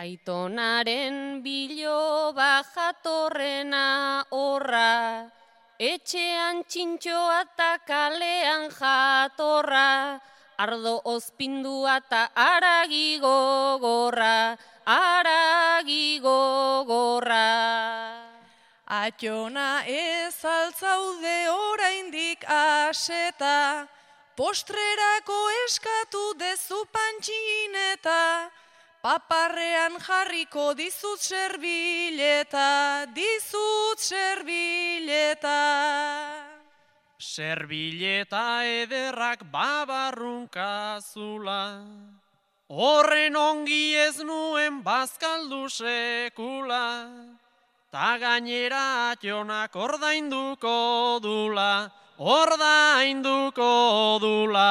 Aitonaren 0.00 1.42
biloba 1.44 2.62
jatorrena 2.72 4.24
horra, 4.32 5.28
etxean 5.76 6.64
txintxoa 6.64 7.42
eta 7.42 7.68
kalean 7.84 8.70
jatorra, 8.80 10.16
ardo 10.56 10.94
ozpindua 11.04 11.98
eta 12.00 12.24
aragi 12.32 13.20
gogorra, 13.20 14.56
aragi 14.88 16.16
gogorra. 16.24 17.44
Atxona 18.90 19.84
ez 19.86 20.34
altzaude 20.42 21.46
oraindik 21.46 22.42
aseta, 22.50 23.86
postrerako 24.34 25.36
eskatu 25.62 26.22
dezu 26.34 26.80
pantxineta, 26.90 28.50
paparrean 28.98 29.94
jarriko 30.02 30.74
dizut 30.74 31.22
serbileta, 31.22 33.06
dizut 33.14 34.02
serbileta. 34.02 35.54
Serbileta 37.22 38.64
ederrak 38.66 39.44
babarrunka 39.52 40.98
zula, 40.98 41.86
horren 42.66 43.38
ongi 43.38 43.94
ez 43.94 44.18
nuen 44.18 44.82
bazkaldu 44.82 45.68
sekula, 45.70 46.82
Ta 47.90 48.18
gainera 48.22 49.10
atxonak 49.10 49.74
ordainduko 49.74 51.18
dula, 51.18 51.90
ordainduko 52.22 53.70
dula. 54.22 54.70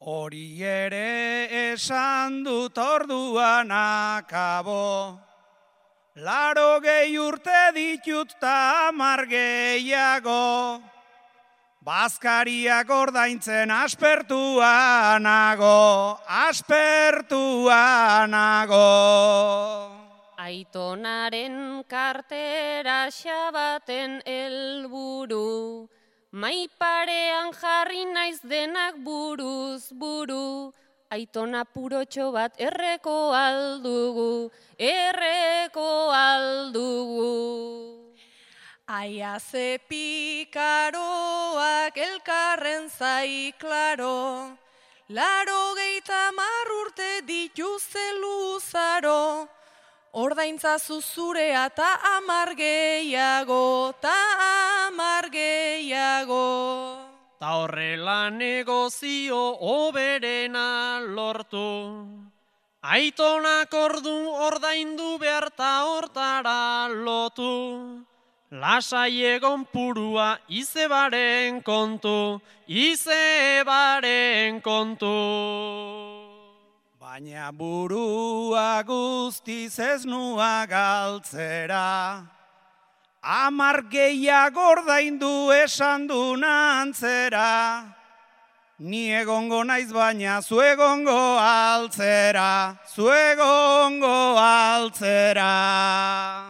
Hori 0.00 0.62
ere 0.62 1.74
esan 1.74 2.42
dut 2.44 2.78
orduan 2.78 3.68
akabo, 3.68 5.20
Laro 6.16 6.80
gehi 6.80 7.18
urte 7.20 7.74
ditut 7.76 8.32
ta 8.40 8.88
amar 8.88 9.26
gehiago, 9.28 10.80
Bazkariak 11.86 12.88
ordaintzen 12.90 13.70
aspertuanago, 13.70 14.18
aspertuanago. 16.26 17.46
Aitonaren 20.42 21.84
kartera 21.86 23.06
xabaten 23.06 24.18
helburu, 24.26 25.86
maiparean 26.32 27.54
jarri 27.54 28.02
naiz 28.10 28.40
denak 28.42 28.98
buruz 29.06 29.94
buru, 29.94 30.74
aitona 31.08 31.62
purotxo 31.62 32.32
bat 32.34 32.58
erreko 32.58 33.30
aldugu, 33.30 34.50
erreko 34.74 36.10
aldugu. 36.10 37.95
Aia 38.88 39.34
ze 39.40 39.80
pikaroak 39.90 40.94
elkarren 41.98 42.88
zai 42.88 43.52
klaro, 43.58 44.54
laro 45.10 45.74
geita 45.74 46.30
marrurte 46.30 47.26
dituzte 47.26 48.14
luzaro, 48.22 49.48
ordaintza 50.14 50.78
zuzurea 50.78 51.68
ta 51.74 51.98
amar 52.14 52.54
gehiago, 52.54 53.92
ta 54.00 54.86
amar 54.86 55.30
gehiago. 55.34 56.96
Ta 57.40 57.58
horrela 57.58 58.30
negozio 58.30 59.58
oberena 59.58 61.00
lortu, 61.02 62.06
Aitonak 62.84 63.74
ordu 63.74 64.30
ordaindu 64.46 65.18
beharta 65.18 65.82
hortara 65.82 66.86
lotu. 66.86 68.06
Lasai 68.52 69.34
egon 69.34 69.64
purua 69.66 70.38
izebaren 70.46 71.58
kontu, 71.66 72.40
izebaren 72.68 74.60
kontu. 74.62 75.10
Baina 77.00 77.50
burua 77.50 78.84
guztiz 78.86 79.80
ez 79.80 80.06
nua 80.06 80.64
galtzera, 80.70 82.22
amar 83.20 83.82
gehiago 83.90 84.62
ordaindu 84.78 85.50
esan 85.50 86.06
du 86.06 86.36
nantzera. 86.36 87.82
Ni 88.78 89.10
egongo 89.10 89.64
naiz 89.64 89.90
baina 89.90 90.40
zuegongo 90.40 91.40
altzera, 91.40 92.78
zuegongo 92.94 94.38
altzera. 94.38 96.45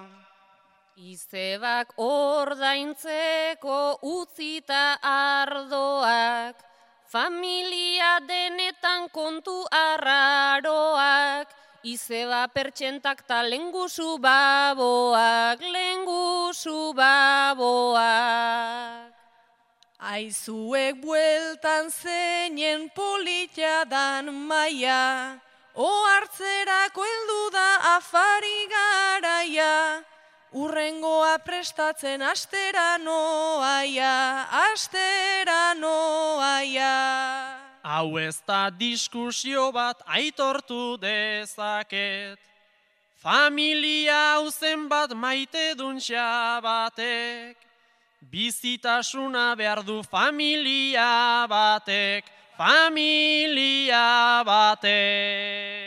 Izebak 1.27 1.99
ordaintzeko 1.99 3.99
utzita 3.99 4.95
ardoak, 5.03 6.55
familia 7.11 8.23
denetan 8.23 9.11
kontu 9.11 9.67
arraroak, 9.67 11.51
izeba 11.83 12.47
pertsentak 12.47 13.27
ta 13.27 13.43
lengusu 13.43 14.23
baboak, 14.23 15.59
lengusu 15.59 16.95
baboak. 16.95 19.11
Aizuek 19.99 20.95
bueltan 21.03 21.91
zeinen 21.91 22.87
polita 22.95 23.83
dan 23.83 24.31
maia, 24.31 25.43
o 25.75 25.91
hartzerako 26.07 27.03
heldu 27.03 27.51
da 27.51 27.99
afari 27.99 28.71
garaia, 28.71 30.07
urrengoa 30.57 31.37
prestatzen 31.45 32.23
astera 32.25 32.97
noaia, 32.99 34.49
astera 34.73 35.75
noaia. 35.77 36.95
Hau 37.85 38.17
ez 38.19 38.41
da 38.49 38.71
diskusio 38.71 39.69
bat 39.73 40.01
aitortu 40.07 40.97
dezaket, 40.99 42.41
familia 43.21 44.17
hauzen 44.35 44.89
bat 44.89 45.13
maite 45.15 45.75
duntxa 45.79 46.59
batek, 46.65 47.67
Bizitasuna 48.27 49.55
behar 49.55 49.85
du 49.85 50.03
familia 50.03 51.47
batek, 51.47 52.25
familia 52.59 54.43
batek. 54.43 55.86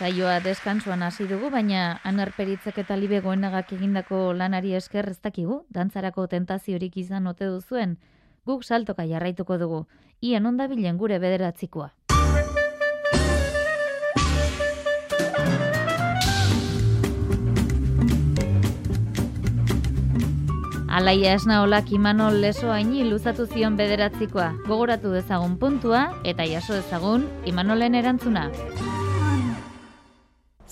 Saioa 0.00 0.38
deskantsuan 0.40 1.02
hasi 1.04 1.26
dugu, 1.28 1.50
baina 1.52 1.98
anarperitzek 2.08 2.78
eta 2.80 2.96
libegoenagak 2.96 3.74
egindako 3.76 4.32
lanari 4.32 4.72
esker 4.78 5.10
ez 5.10 5.18
dakigu, 5.20 5.58
dantzarako 5.68 6.24
tentaziorik 6.32 6.96
izan 6.96 7.26
ote 7.28 7.44
duzuen, 7.44 7.98
guk 8.48 8.64
saltoka 8.64 9.04
jarraituko 9.04 9.58
dugu, 9.60 9.80
ian 10.24 10.48
ondabilen 10.48 10.96
gure 10.96 11.18
bederatzikoa. 11.20 11.90
Alaia 20.88 21.34
esna 21.34 21.60
olak 21.62 21.92
Imanol 21.92 22.40
leso 22.40 22.72
haini 22.72 23.04
luzatu 23.04 23.44
zion 23.52 23.76
bederatzikoa. 23.76 24.48
Gogoratu 24.64 25.12
dezagun 25.12 25.58
puntua 25.60 26.06
eta 26.24 26.48
jaso 26.48 26.72
dezagun 26.80 27.28
Imanolen 27.44 28.00
erantzuna. 28.00 28.48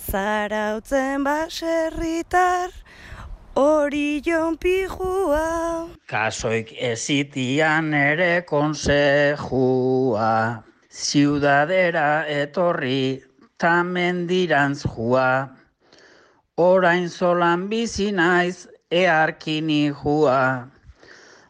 Zarautzen 0.08 1.20
baserritar 1.22 2.70
hori 3.54 4.22
pijua. 4.58 5.88
Kasoik 6.08 6.72
ezitian 6.72 7.92
ere 7.92 8.42
konsejua. 8.48 10.30
Ziudadera 10.90 12.24
etorri 12.26 13.22
tamendirantz 13.58 14.86
jua. 14.86 15.50
Orain 16.56 17.08
zolan 17.08 17.68
bizi 17.68 18.10
naiz 18.10 18.66
earkini 18.90 19.92
jua, 19.92 20.68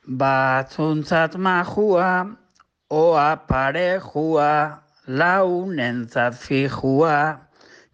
batzuntzat 0.05 1.37
majua, 1.37 2.37
oa 2.91 3.37
pare 3.49 4.01
jua, 4.01 4.83
launentzat 5.07 6.35
fijua, 6.35 7.48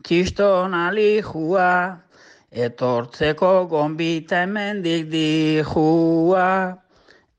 kiston 0.04 0.74
alijua, 0.76 1.96
etortzeko 2.52 3.66
gombita 3.70 4.42
hemendik 4.44 5.08
dijua, 5.08 6.48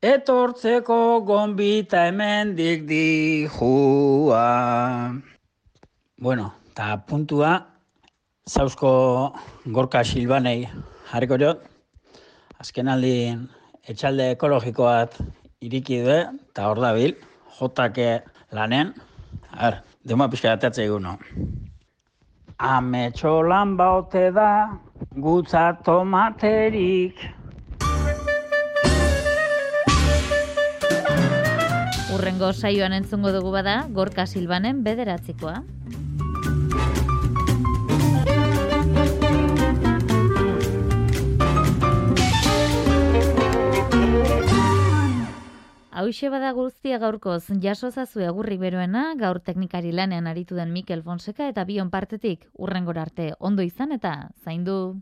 etortzeko 0.02 0.98
gombita 1.28 2.08
hemendik 2.08 2.88
dijua. 2.90 4.48
Bueno, 6.18 6.48
eta 6.72 6.98
puntua, 7.06 7.54
zauzko 8.50 8.92
gorka 9.78 10.02
silbanei 10.04 10.66
jarriko 11.12 11.38
jot, 11.38 11.62
azken 12.58 12.90
aldin 12.90 13.46
etxalde 13.86 14.32
ekologikoat 14.34 15.20
iriki 15.62 16.02
du, 16.02 16.18
eta 16.50 16.66
hor 16.72 16.82
dabil, 16.82 17.14
jotake 17.60 18.10
lanen, 18.58 18.96
ar, 19.54 19.84
dema 20.02 20.30
pixka 20.34 20.58
atatze 20.58 20.90
no. 21.00 21.18
Ame 22.58 23.12
txolan 23.12 23.76
baute 23.76 24.30
da, 24.32 24.80
gutza 25.12 25.74
tomaterik. 25.84 27.20
Urrengo 32.16 32.54
saioan 32.54 32.96
entzungo 32.96 33.34
dugu 33.36 33.52
bada, 33.52 33.84
Gorka 33.92 34.26
Silbanen 34.26 34.84
bederatzikoa. 34.88 35.60
Hauxe 45.96 46.28
bada 46.28 46.50
guztia 46.52 46.98
gaurkoz, 47.00 47.46
jaso 47.64 47.90
zazu 47.90 48.20
egurri 48.30 48.58
beroena, 48.60 49.04
gaur 49.16 49.38
teknikari 49.40 49.94
lanean 49.96 50.28
aritu 50.28 50.58
den 50.60 50.74
Mikel 50.76 51.04
Fonseca 51.06 51.48
eta 51.48 51.64
bion 51.64 51.90
partetik, 51.90 52.44
urrengor 52.60 53.00
arte, 53.00 53.32
ondo 53.40 53.64
izan 53.64 53.96
eta 53.96 54.12
zaindu. 54.44 55.00